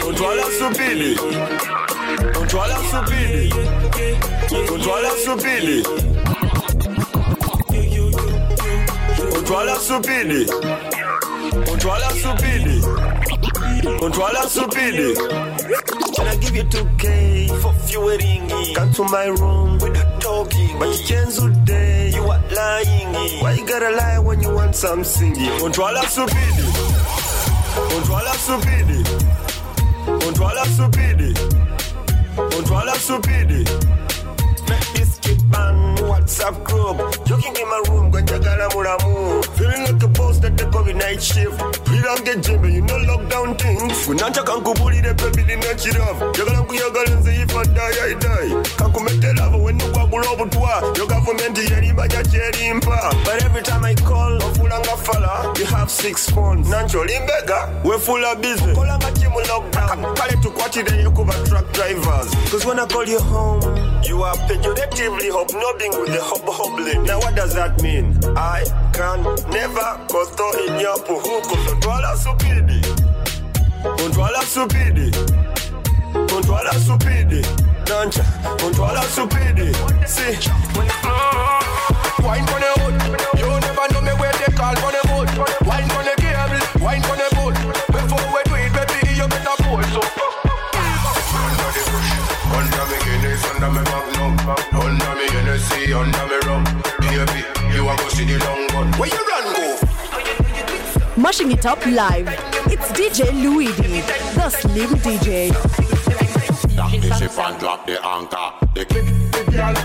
Contrôle 0.01 0.37
la 0.37 0.43
soupile. 0.57 1.15
Contrôle 2.33 2.67
la 2.69 2.77
soupile. 2.89 3.49
Control 4.67 5.01
la 5.03 5.09
soupile. 5.23 5.83
Contrôle 9.31 9.65
la 9.65 9.75
soupile. 9.75 10.45
Contrôle 11.65 11.99
la 11.99 12.09
soupile. 12.09 12.81
Contrôle 13.99 14.33
la 14.33 14.47
soupile. 14.47 15.13
Can 16.15 16.27
I 16.27 16.35
give 16.37 16.55
you 16.55 16.63
2K 16.63 17.49
for 17.61 17.73
fueling? 17.85 18.47
Come 18.75 18.91
to 18.93 19.03
my 19.05 19.25
room 19.25 19.77
with 19.79 19.93
the 19.93 20.05
talking. 20.19 20.79
But 20.79 20.89
you 20.89 21.05
change 21.05 21.65
day. 21.65 22.11
you 22.13 22.23
are 22.23 22.41
lying. 22.55 23.41
Why 23.41 23.53
you 23.53 23.65
gotta 23.65 23.91
lie 23.91 24.19
when 24.19 24.41
you 24.41 24.53
want 24.53 24.75
something? 24.75 25.33
Contrôle 25.59 25.93
la 25.93 26.07
soupile. 26.07 26.92
On 27.75 28.07
doit 28.07 28.23
la 28.23 28.33
soupider. 28.33 29.03
On 30.07 30.31
subidi. 30.31 30.53
la 30.55 30.65
soupider. 30.65 31.33
subidi. 32.95 33.63
la 34.67 35.02
What's 35.53 36.39
WhatsApp 36.39 36.63
group. 36.63 36.97
You 37.29 37.37
can 37.37 37.53
get 37.53 37.67
my 37.67 37.83
room, 37.89 38.11
go 38.11 38.19
jagala 38.19 38.69
muramu. 38.69 39.45
Feeling 39.57 39.83
like 39.83 40.03
a 40.03 40.07
boss 40.07 40.39
that 40.39 40.57
the 40.57 40.65
COVID 40.65 40.95
night 40.95 41.21
shift. 41.21 41.61
We 41.89 42.01
don't 42.01 42.25
get 42.25 42.41
jimmy, 42.43 42.75
you 42.75 42.81
know 42.81 42.97
lockdown 42.97 43.59
things. 43.59 44.07
We 44.07 44.15
not 44.15 44.33
can 44.33 44.63
go 44.63 44.73
bully 44.73 45.01
the 45.01 45.13
baby 45.13 45.43
the 45.43 45.55
gonna 45.61 46.01
off. 46.01 46.19
your 46.35 46.65
kuyagal 46.65 47.13
and 47.13 47.23
say 47.23 47.41
if 47.41 47.55
I 47.55 47.63
die, 47.63 47.95
I 48.01 48.13
die. 48.19 48.63
Can't 48.77 48.93
commit 48.93 49.21
the 49.21 49.33
love 49.37 49.61
when 49.61 49.79
you 49.79 49.91
go 49.93 50.03
over 50.03 50.49
to. 50.49 50.93
Your 50.97 51.07
government 51.07 51.57
is 51.57 51.71
any 51.71 51.93
by 51.93 52.07
your 52.07 52.23
But 53.25 53.43
every 53.43 53.61
time 53.61 53.85
I 53.85 53.95
call, 53.95 54.41
I'm 54.41 54.53
full 54.55 54.73
of 54.73 55.05
fella. 55.05 55.53
You 55.57 55.65
have 55.65 55.89
six 55.89 56.29
phones. 56.29 56.67
Nancho 56.67 57.05
Limbega, 57.05 57.83
we're 57.83 57.99
full 57.99 58.23
of 58.23 58.41
business. 58.41 58.75
Call 58.75 58.89
a 59.03 59.11
team 59.13 59.31
lockdown. 59.31 59.89
I'm 59.89 60.15
calling 60.15 60.41
to 60.41 60.49
Kwachi, 60.49 60.87
then 60.87 60.99
you 60.99 61.11
cover 61.11 61.45
truck 61.45 61.71
drivers. 61.73 62.33
Cause 62.51 62.65
when 62.65 62.79
I 62.79 62.87
call 62.87 63.05
you 63.05 63.19
home, 63.19 63.61
you 64.05 64.21
are 64.23 64.35
pejoratively 64.47 65.29
hobnobbing 65.31 65.91
with 66.01 66.11
the 66.13 66.21
hob 66.21 66.41
hobbling. 66.45 67.03
Now 67.03 67.19
what 67.19 67.35
does 67.35 67.53
that 67.55 67.81
mean? 67.81 68.17
I 68.35 68.63
can 68.93 69.23
never 69.51 69.87
kosto 70.07 70.45
inyapu 70.67 71.15
huko 71.19 71.55
kontwala 71.65 72.17
supidi. 72.17 72.81
Kontwala 73.83 74.41
supidi. 74.45 75.11
Kontwala 76.29 76.73
supidi. 76.73 77.41
Nancha, 77.89 78.23
kontwala 78.59 79.01
supidi. 79.15 79.73
See. 80.07 80.37
Wine 82.23 82.45
for 82.47 82.59
the 82.59 82.71
hood. 82.79 83.39
You 83.39 83.47
never 83.59 83.87
know 83.93 84.01
me 84.01 84.11
where 84.19 84.33
they 84.33 84.51
call 84.53 84.75
for 84.75 84.91
the 84.91 85.02
Hennessy, 95.93 96.17
under 96.17 96.27
me 96.27 96.37
rum. 96.47 96.63
Baby, 96.99 97.75
you 97.75 97.89
a 97.89 97.95
go 97.95 98.07
see 98.09 98.25
the 98.25 98.37
long 98.45 98.67
gun. 98.67 98.91
Where 98.99 99.09
you 99.09 99.27
run 99.27 99.53
go? 99.55 101.21
Mashing 101.21 101.51
it 101.51 101.65
up 101.65 101.85
live. 101.85 102.27
It's 102.67 102.91
DJ 102.91 103.31
Louis 103.31 103.67
D, 103.77 104.01
the 104.35 104.49
Slim 104.49 104.89
DJ. 104.99 105.51
Dock 106.75 106.91
the 106.91 107.13
ship 107.15 107.37
and 107.37 107.59
drop 107.59 107.85
the 107.85 108.03
anchor. 108.05 108.53
The 108.73 108.85
kick, 108.85 109.05
the 109.31 109.51
girl, 109.51 109.75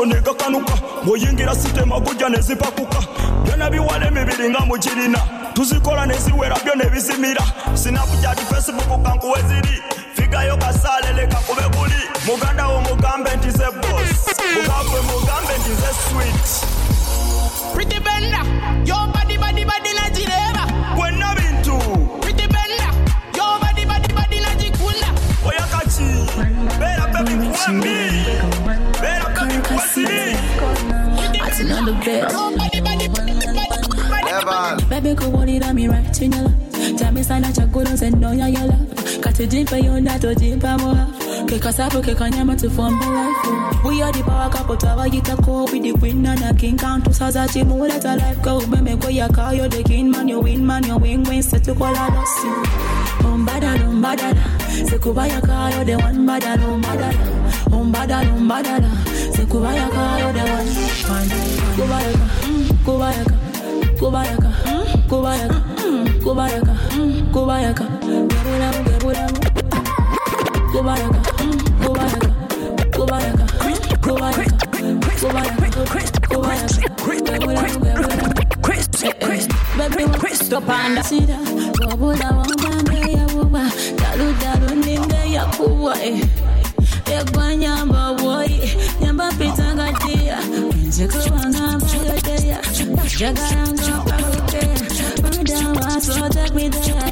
amaaso 0.00 0.04
negakanuka 0.04 0.74
bw'oyingira 1.04 1.54
sitema 1.54 2.00
gujja 2.00 2.28
nezipakuka. 2.28 3.00
Byona 3.44 3.70
biwala 3.70 4.06
emibiri 4.06 4.50
nga 4.50 4.60
mugirina 4.60 5.18
tuzikola 5.54 6.06
neziwera 6.06 6.56
byo 6.64 6.74
nebizimira 6.74 7.42
sinabujati 7.74 8.44
facebook 8.44 9.02
kankuwe 9.02 9.42
ziri. 9.48 9.82
Figayo 10.14 10.56
kasaleleka 10.56 11.36
kube 11.36 11.62
kuli 11.76 12.00
muganda 12.26 12.66
wo 12.68 12.80
mugambe 12.80 13.30
nti 13.36 13.50
zebos 13.50 14.10
mugagwe 14.54 15.00
mugambe 15.00 15.54
Go 35.20 35.30
hold 35.30 35.48
it 35.48 35.62
on 35.64 35.74
me 35.76 35.86
right 35.88 36.22
in 36.22 36.32
your 36.32 36.42
love. 36.42 36.98
Tell 36.98 37.12
me 37.12 37.22
sign 37.22 37.42
that 37.42 37.56
you're 37.56 37.66
good 37.66 37.88
and 37.88 37.98
say 37.98 38.10
no, 38.10 38.32
yeah, 38.32 38.46
your 38.48 38.66
love. 38.66 39.20
Got 39.20 39.34
to 39.36 39.46
jump 39.46 39.72
on 39.72 40.04
that 40.04 40.20
to 40.22 40.34
jump 40.34 40.64
on 40.64 40.80
more. 40.80 41.06
Keka 41.46 41.72
sapo 41.72 42.00
keka 42.02 42.30
nyama 42.30 42.56
to 42.56 42.70
form 42.70 42.98
the 42.98 43.06
life. 43.06 43.84
We 43.84 44.02
are 44.02 44.12
the 44.12 44.22
power 44.22 44.50
couple 44.50 44.76
tower 44.76 45.08
get 45.08 45.28
a 45.28 45.36
call 45.36 45.64
with 45.64 45.82
the 45.82 45.92
queen 45.92 46.24
and 46.26 46.42
a 46.42 46.54
king 46.54 46.76
count 46.78 47.04
to 47.04 47.10
saza 47.10 47.46
chimu 47.48 47.78
let 47.88 48.04
a 48.04 48.16
life 48.16 48.42
go. 48.42 48.60
Baby, 48.66 48.96
go 48.96 49.08
ya 49.08 49.28
call 49.28 49.52
you're 49.54 49.68
the 49.68 49.82
king 49.82 50.10
man, 50.10 50.28
you 50.28 50.40
win 50.40 50.66
man, 50.66 50.84
you 50.84 50.96
win 50.96 51.22
win 51.24 51.42
set 51.42 51.64
to 51.64 51.74
call 51.74 51.92
a 51.92 52.06
loss. 52.14 52.38
Umbada 53.20 53.74
umbada 53.88 54.34
Sekuba 54.88 55.28
ya 55.28 55.40
call 55.40 55.70
you 55.78 55.84
the 55.84 55.96
one 56.02 56.26
bada 56.26 56.56
umbada 56.56 57.10
Umbada 57.70 58.22
umbada 58.32 58.80
Sekuba 59.34 59.74
ya 59.74 59.88
call 59.90 60.18
you 60.18 60.32
the 60.32 60.44
one. 60.50 60.66
Kubayaka, 61.76 62.26
kubayaka. 62.84 63.39
Kubayaka, 64.00 64.48
Kubayaka, 65.08 65.58
Kubayaka, 66.24 66.72
Kubayaka, 67.32 67.84
Kubayaka, 68.40 69.40
Kubayaka, 70.72 71.20
Kubayaka, 72.96 73.44
Kubayaka, 74.00 74.40
Kubayaka, 75.20 75.66
Kubayaka, 76.30 76.80
Gebulamu, 77.10 77.84
Gebulamu, 77.84 78.28
Baby, 79.76 80.04
Cristo 80.18 80.60
Panda, 80.60 81.02
Sida, 81.04 81.36
Wabula, 81.84 82.28
Wambande, 82.40 83.00
Yabuba, 83.12 83.68
Dalu, 84.00 84.32
Dalu, 84.40 84.68
Ninde, 84.80 85.20
Yakuwa, 85.36 85.94
eh. 86.02 86.24
Egwa 87.04 87.56
nyamba 87.56 88.14
boy, 88.16 88.48
nyamba 89.02 89.32
pitanga 89.38 89.92
Jaga 93.20 93.42
mchupa 93.72 94.14
hote 94.16 94.68
Muda 95.22 95.68
waso 95.80 96.28
take 96.28 96.54
me 96.54 96.68
there 96.70 97.10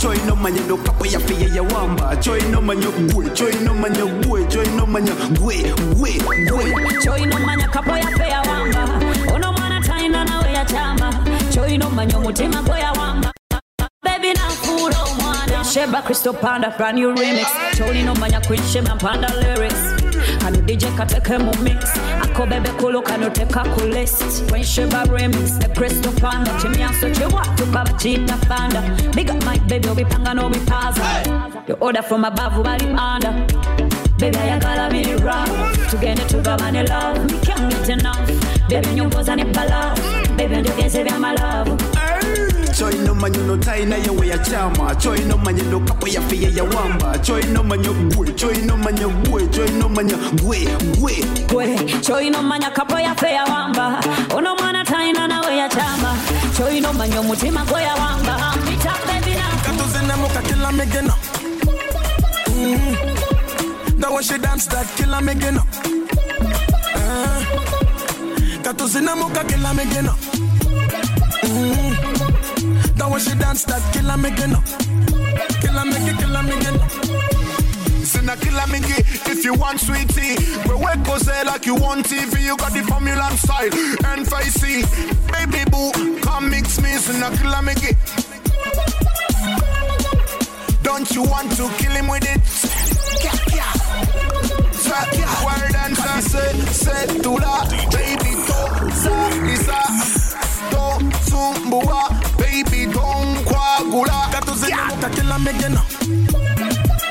Choi 0.00 0.14
no 0.26 0.36
man, 0.36 0.54
you 0.54 0.64
know, 0.66 0.76
papa, 0.76 1.08
you 1.08 1.18
feel 1.18 1.64
wamba. 1.66 2.16
Choi 2.22 2.38
no 2.50 2.60
man, 2.60 2.80
you 2.80 2.90
boy. 3.12 3.24
No 3.64 3.74
man, 3.74 3.94
you 3.96 4.06
boy. 4.22 4.46
Join 4.46 4.76
no 4.76 4.86
man, 4.86 5.06
you 5.06 5.14
boy. 5.34 5.62
Boy, 5.94 6.18
boy. 6.48 7.00
Join 7.02 7.28
no 7.28 7.38
man, 7.40 7.58
you 7.58 7.66
papa, 7.68 7.98
you 7.98 8.16
feel 8.16 8.42
wamba. 8.46 8.82
Oh, 9.28 9.34
Uno 9.34 9.52
mana 9.52 9.80
taina 9.82 10.24
na 10.24 10.40
weya 10.42 10.64
chama. 10.66 11.10
Join 11.52 11.80
no 11.80 11.90
man, 11.90 12.08
you 12.10 12.16
mutima 12.18 12.62
goya 12.64 12.92
wamba. 12.96 13.32
Baby, 14.02 14.32
na 14.34 14.48
kuro 14.62 14.94
oh, 14.94 15.16
mwana. 15.20 15.64
Sheba 15.64 16.02
Crystal 16.02 16.32
Panda, 16.34 16.72
brand 16.76 16.96
new 16.96 17.12
remix. 17.14 17.76
Choi 17.76 18.02
no 18.04 18.14
man, 18.14 18.32
you 18.32 18.40
quit 18.40 18.60
panda 19.00 19.28
lyrics. 19.40 19.87
DJ 20.56 20.96
can 20.96 21.06
take 21.06 21.28
a 21.28 21.38
mix 21.62 21.84
ako 22.22 22.46
bebe 22.46 22.70
kulu 22.78 23.02
kanoteka 23.02 23.64
ku 23.74 23.84
list 23.86 24.22
wensheba 24.52 25.04
remis 25.10 25.52
ne 25.58 25.68
kristo 25.74 26.10
panda 26.20 26.50
kimyaso 26.60 27.10
kiwa 27.10 27.42
tukaba 27.56 27.84
Panda. 28.48 28.80
Big 29.14 29.30
up 29.30 29.44
my 29.44 29.58
baby 29.68 29.88
we 29.90 30.04
panga 30.04 30.34
no 30.34 30.48
obipanga 30.48 30.66
pasa. 30.66 31.62
You 31.68 31.74
order 31.80 32.02
from 32.02 32.24
above 32.24 32.62
bali 32.64 32.86
panda 32.94 33.30
Baby, 34.18 34.36
ayagala 34.36 34.90
biri 34.90 35.16
to 35.16 35.96
tugende 35.96 36.24
tugabane 36.28 36.88
love 36.88 37.18
we 37.30 37.38
can't 37.40 37.70
get 37.70 37.88
enough 37.90 38.26
baby 38.68 38.88
nyongoza 38.94 39.36
ne 39.36 39.44
love. 39.44 40.36
baby 40.36 40.56
njogeze 40.56 41.04
love. 41.04 41.97
Choi 42.78 42.94
no 43.04 43.12
manyo 43.14 43.42
no 43.46 43.56
tai 43.56 43.84
na 43.84 43.96
yewe 43.96 44.26
ya 44.28 44.38
chama. 44.38 44.94
Choi 45.00 45.18
no 45.24 45.36
manyo 45.36 45.64
no 45.70 45.80
kapo 45.80 46.06
ya 46.06 46.20
fiye 46.22 46.54
ya 46.54 46.62
wamba. 46.64 47.18
Choi 47.18 47.42
no 47.52 47.62
manyo 47.62 47.92
gwe 48.14 48.32
Choi 48.36 48.58
no 48.66 48.76
manyo 48.76 49.08
gwe 49.28 49.46
Choi 49.50 49.70
no 49.78 49.88
manyo 49.88 50.16
gwe 50.42 50.58
gwe. 51.00 51.14
Gwe 51.48 52.00
choinomanya 52.00 52.70
kapo 52.70 52.98
yafe 53.00 53.32
yawamba 53.34 54.00
ono 54.36 54.56
mwana 54.56 54.84
taina 54.84 55.26
nawe 55.28 55.56
yachamba 55.56 56.14
choinomanya 56.56 57.20
omutima 57.20 57.64
gwe 57.64 57.82
yawamba 57.82 58.54
mpita 58.62 58.92
bebi 59.06 59.36
Katuzinemuka 59.64 60.42
kila 60.42 60.72
migina 60.72 61.14
mm 62.46 62.96
That 64.00 64.12
when 64.12 64.22
she 64.22 64.38
dance 64.38 64.66
that 64.66 64.86
killer 64.96 65.20
me 65.22 65.34
gina 65.34 65.62
uh, 66.94 67.42
Katuzinemuka 68.62 69.44
kila 69.44 69.74
migina 69.74 70.14
mm 71.44 72.17
That 72.98 73.08
when 73.10 73.20
she 73.20 73.34
dance 73.38 73.64
that 73.64 73.82
killer 73.94 74.16
me 74.16 74.30
gina 74.34 74.60
Killer 75.62 75.84
me 75.86 75.98
killer 76.18 76.42
me 76.42 76.54
gina 76.62 76.88
Sinna 78.04 78.36
killer 78.36 78.66
me 78.68 78.80
gi 78.80 78.98
if 79.30 79.44
you 79.44 79.52
want 79.54 79.80
sweetie. 79.80 80.36
We 80.66 80.74
work 80.74 81.02
go 81.04 81.18
say 81.18 81.44
like 81.44 81.66
you 81.66 81.74
want 81.74 82.06
TV. 82.06 82.42
You 82.42 82.56
got 82.56 82.72
the 82.72 82.82
formula 82.82 83.28
and 83.28 83.38
style 83.38 83.68
and 84.06 84.26
facey. 84.26 84.82
Baby 85.30 85.68
boo, 85.70 86.18
come 86.20 86.48
mix 86.50 86.80
me. 86.80 86.88
Sinna 86.96 87.28
killer 87.36 87.60
me 87.60 87.74
gi. 87.74 87.92
Don't 90.82 91.10
you 91.12 91.22
want 91.22 91.52
to 91.52 91.68
kill 91.76 91.92
him 91.92 92.08
with 92.08 92.24
it? 92.24 92.40
Well 95.44 95.68
dancer 95.70 96.20
say 96.22 96.52
say 96.72 97.20
to 97.20 97.30
la 97.30 97.64
baby 97.92 98.32
to 98.48 98.90
sa 98.90 99.14
lisa 99.44 99.80
to 100.72 100.82
sumbua 101.28 102.17
coagula. 103.90 104.28
Katuzinemuka 104.32 105.08
kila 105.10 105.38
migina 105.38 105.82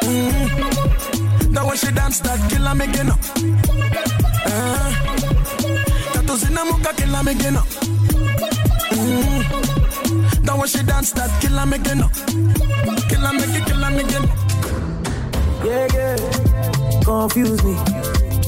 mm 0.03 1.53
That 1.53 1.65
when 1.65 1.77
she 1.77 1.91
dance 1.91 2.19
that 2.19 2.39
killer 2.49 2.75
me 2.75 2.87
gina 2.87 3.13
uh, 4.45 4.91
Katuzinemuka 6.13 6.93
kila 6.97 7.23
me 7.23 7.33
gina 7.35 7.61
mm 8.91 9.43
That 10.45 10.57
when 10.57 10.67
she 10.67 10.83
dance 10.83 11.11
that 11.13 11.31
killer 11.41 11.65
me 11.65 11.77
gina 11.79 12.09
Killer 13.09 13.33
me 13.33 13.61
killer 13.65 13.91
me 13.91 14.03
gina 14.03 14.29
Yeah, 15.63 15.87
yeah. 15.93 16.17
Confuse 17.03 17.63
me. 17.63 17.75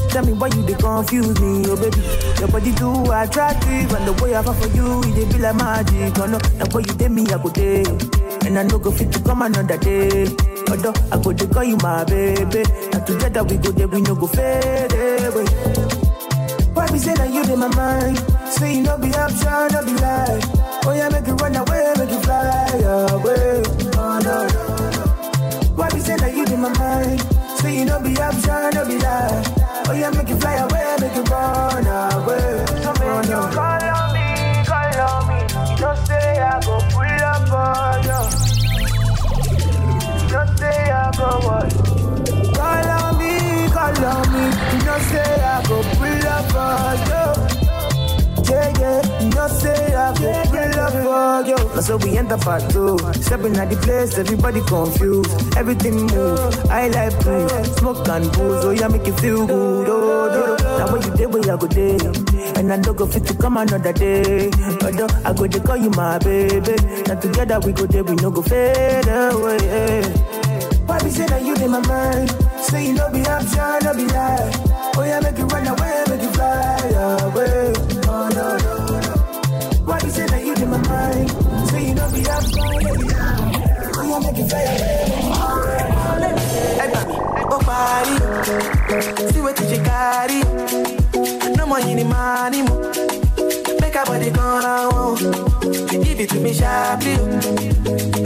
Tell 0.10 0.26
me 0.26 0.34
why 0.34 0.48
you 0.48 0.64
they 0.64 0.74
confuse 0.76 1.40
me, 1.40 1.64
oh 1.70 1.76
baby. 1.76 2.02
Your 2.40 2.48
body 2.50 2.74
too 2.76 3.12
attractive, 3.12 3.92
and 3.94 4.06
the 4.08 4.14
way 4.24 4.36
I 4.36 4.42
fall 4.44 4.54
for 4.54 4.68
you, 4.76 5.02
it 5.04 5.16
dey 5.16 5.26
be 5.32 5.38
like 5.40 5.56
magic. 5.56 6.18
Oh 6.20 6.26
no, 6.28 6.38
the 6.40 6.66
way 6.74 6.84
you 6.88 6.94
take 6.98 7.12
me, 7.12 7.24
I 7.32 7.38
go 7.42 7.50
day, 7.50 7.84
and 8.50 8.58
I 8.58 8.64
no 8.64 8.80
go 8.80 8.90
fit 8.92 9.12
to 9.14 9.20
come 9.22 9.44
another 9.44 9.78
day. 9.78 10.26
Although 10.70 10.94
I 11.12 11.18
go 11.22 11.32
to 11.34 11.48
call 11.48 11.64
you 11.64 11.78
my 11.78 12.04
baby, 12.06 12.64
and 12.94 13.06
together 13.06 13.44
we 13.44 13.58
go 13.58 13.72
there, 13.72 13.88
we 13.88 14.02
no 14.02 14.16
go 14.16 14.26
fade 14.28 14.92
away. 14.92 15.46
Why 16.74 16.88
we 16.92 16.98
say 17.00 17.14
that 17.14 17.30
you 17.32 17.44
in 17.44 17.60
my 17.60 17.68
mind? 17.76 18.18
Say 18.50 18.76
you 18.78 18.82
no 18.84 18.98
be 18.98 19.14
option, 19.14 19.68
no 19.72 19.86
be 19.86 19.94
lie. 20.02 20.42
Oh 20.86 20.94
yeah, 20.96 21.10
make 21.10 21.28
it 21.28 21.34
run 21.42 21.56
away, 21.56 21.94
make 21.98 22.10
it 22.10 22.24
fly 22.24 22.68
away. 23.14 23.64
Oh 23.98 24.20
no. 24.26 24.48
Why 25.76 25.90
we 25.94 26.00
say 26.00 26.16
that 26.18 26.34
you 26.36 26.46
in 26.46 26.60
my 26.62 26.70
mind? 26.78 27.22
Say 27.60 27.78
you 27.80 27.86
no 27.86 28.00
be 28.02 28.18
option, 28.18 28.70
no 28.74 28.86
be 28.86 28.98
lie. 28.98 29.44
Oh 29.88 29.94
yeah, 29.94 30.10
make 30.10 30.30
it 30.30 30.42
fly 30.42 30.56
away, 30.56 30.96
make 31.02 31.16
it 31.16 31.30
run 31.30 31.86
away. 31.86 32.66
So 32.82 32.94
make 32.94 33.14
oh, 33.14 33.22
you 33.30 33.42
call 33.54 33.84
on 33.94 34.14
me, 34.14 34.66
call 34.66 35.02
on 35.06 35.28
me. 35.30 35.40
You 35.82 36.06
say 36.06 36.40
I 36.40 36.60
go 36.62 36.80
pull 36.90 37.26
up 37.30 37.52
on 37.52 38.04
you. 38.04 38.39
Say 40.58 40.92
I 40.92 41.12
go 41.18 41.30
what? 41.48 41.70
Call 42.56 42.90
on 42.96 43.18
me, 43.20 43.70
call 43.72 44.06
on 44.06 44.26
me. 44.34 44.46
You 44.86 44.98
say 45.10 45.42
I 45.42 45.64
go 45.68 45.82
pull 45.98 46.28
up 46.28 46.56
on 46.56 46.98
you. 47.10 47.60
Yeah, 48.50 48.74
yeah, 48.80 49.24
you 49.24 49.48
say 49.60 49.94
I 49.94 50.14
go 50.18 50.30
pull 50.50 50.80
up 50.80 50.92
for 50.94 51.50
you. 51.50 51.58
That's 51.76 51.88
so 51.88 51.98
we 51.98 52.18
enter 52.18 52.38
part 52.38 52.70
two. 52.72 52.98
Stepping 53.22 53.56
at 53.58 53.70
the 53.70 53.78
place, 53.82 54.18
everybody 54.18 54.62
confused. 54.62 55.58
Everything 55.58 56.08
move. 56.08 56.66
I 56.70 56.88
like 56.90 57.18
blue, 57.24 57.48
smoke 57.78 58.08
and 58.08 58.32
booze. 58.32 58.66
Oh 58.66 58.72
yeah, 58.72 58.88
make 58.88 59.06
you 59.08 59.14
feel 59.14 59.46
good. 59.46 59.88
Oh, 59.88 60.30
oh, 60.32 60.58
oh. 60.60 60.78
Now 60.80 60.92
when 60.92 61.02
you 61.04 61.12
day, 61.16 61.26
where 61.26 61.44
I 61.54 61.58
go 61.58 61.68
day, 61.68 61.98
and 62.56 62.72
I 62.74 62.78
don't 62.80 62.98
go 62.98 63.06
fit 63.06 63.26
to 63.28 63.34
come 63.36 63.58
another 63.58 63.94
day. 63.94 64.50
But 64.80 65.00
uh, 65.00 65.08
I 65.26 65.34
go 65.34 65.48
to 65.48 65.60
call 65.60 65.78
you 65.78 65.90
my 65.92 66.18
baby. 66.20 66.76
Now 67.08 67.20
together 67.20 67.60
we 67.60 67.72
go 67.74 67.86
there, 67.86 68.04
we 68.04 68.16
no 68.16 68.32
go 68.32 68.42
fade 68.42 69.08
away. 69.08 70.02
Why 71.00 71.06
be 71.06 71.12
say 71.12 71.26
that 71.28 71.46
you 71.46 71.56
in 71.56 71.72
my 71.72 71.80
mind? 71.88 72.30
Say 72.60 72.88
you 72.88 72.94
no 72.94 73.10
be 73.10 73.22
option, 73.22 73.80
no 73.88 73.94
be 73.94 74.06
lie. 74.12 74.52
Oh 74.98 75.04
yeah, 75.06 75.22
make 75.22 75.38
you 75.38 75.46
run 75.46 75.66
away, 75.66 76.04
make 76.10 76.22
you 76.22 76.30
fly 76.32 76.76
away. 77.24 77.74
Oh 78.04 78.28
no 78.36 78.58
no 78.60 79.00
no. 79.00 79.14
Why 79.88 79.98
be 80.02 80.10
say 80.10 80.28
that 80.28 80.44
you 80.46 80.54
in 80.56 80.70
my 80.70 80.78
mind? 80.90 81.30
Say 81.70 81.88
you 81.88 81.96
no 81.96 82.04
be 82.12 82.28
option, 82.28 82.84
no 82.84 82.94
be 83.00 83.08
lie. 83.16 83.48
Oh 83.96 84.04
yeah, 84.10 84.20
make 84.20 84.38
you 84.40 84.48
fly 84.50 84.60
away. 84.60 85.00
Oh 87.48 87.60
party, 87.64 88.16
see 89.32 89.40
what 89.40 89.58
you 89.58 89.80
carry. 89.82 90.44
No 91.56 91.66
money, 91.66 92.04
money, 92.04 92.62
mo. 92.64 93.19
Make 93.90 94.02
a 94.02 94.06
body 94.06 94.30
gonna. 94.30 94.90
Oh. 94.94 95.16
Give 96.04 96.20
it 96.20 96.30
to 96.30 96.40
me 96.40 96.54
sharply. 96.54 97.16
Oh. 97.18 97.26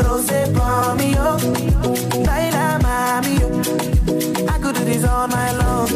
Rose 0.03 0.29
for 0.29 0.95
me, 0.95 1.15
oh. 1.17 1.39
Oh. 1.39 2.25
I 4.49 4.59
could 4.59 4.75
do 4.75 4.83
this 4.83 5.05
all 5.05 5.29
night 5.29 5.53
long. 5.53 5.87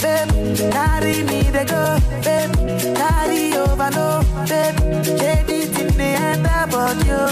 Babe. 0.00 0.72
Carry 0.72 1.22
me, 1.24 1.50
they 1.50 1.66
go, 1.66 1.98
babe. 2.24 2.50
Carry 2.96 3.52
over, 3.52 3.90
no, 3.90 4.22
babe. 4.48 4.78
Shade 5.04 5.50
it 5.50 5.78
in 5.78 5.88
the 5.98 6.10
end 6.28 6.46
about 6.46 6.96
you. 7.04 7.26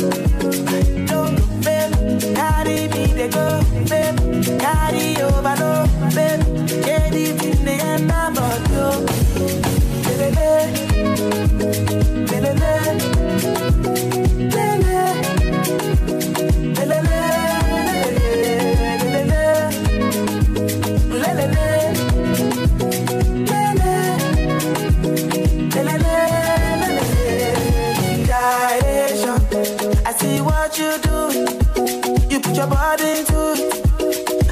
Don't 1.07 1.37
go, 1.39 1.45
babe. 1.64 1.93
Carry 2.37 2.89
me, 2.89 3.14
they 3.14 3.29
go, 3.29 3.62
babe. 3.89 4.18
Carry 4.61 5.22
over, 5.22 5.57
no, 5.57 5.87
babe. 6.14 6.43
Shade 6.68 7.14
it 7.14 7.43
in 7.47 7.64
the 7.64 7.72
end 7.72 8.11
what 8.37 8.61
you 8.70 9.76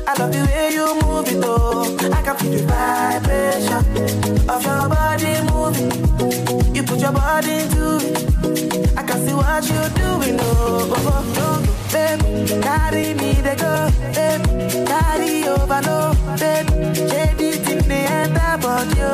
I 0.06 0.18
love 0.18 0.30
the 0.30 0.44
way 0.46 0.70
you 0.72 0.94
move 1.02 1.26
it. 1.26 2.12
I 2.12 2.22
can 2.22 2.36
feel 2.36 2.73
your 7.04 7.12
body 7.12 7.58
to 7.74 7.84
it. 8.00 8.98
I 8.98 9.02
can 9.02 9.18
see 9.26 9.34
what 9.34 9.62
you're 9.68 9.92
doing, 10.02 10.38
oh, 10.40 10.94
oh, 10.96 11.12
oh, 11.12 11.34
oh. 11.44 11.58
baby. 11.92 12.62
Carry 12.62 13.12
me, 13.20 13.30
they 13.46 13.56
go, 13.56 13.90
babe. 14.16 14.42
Carry 14.90 15.46
over, 15.54 15.80
no, 15.88 15.98
eh. 16.40 16.62
baby. 16.64 16.94
Shady 17.10 17.50
thing, 17.64 17.82
they 17.90 18.06
enter, 18.06 18.56
but 18.62 18.86
you. 18.96 19.12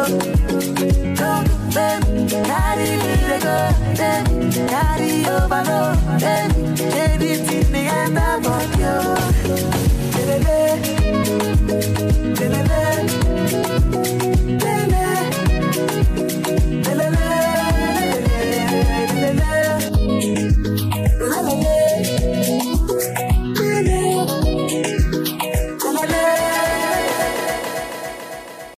Don't. 1.16 1.48
Carry 2.50 2.90
me, 3.02 3.12
they 3.28 3.40
go, 3.46 3.56
babe. 3.98 4.68
Carry 4.70 5.26
over, 5.26 5.62
no, 5.70 5.80
baby. 6.20 6.49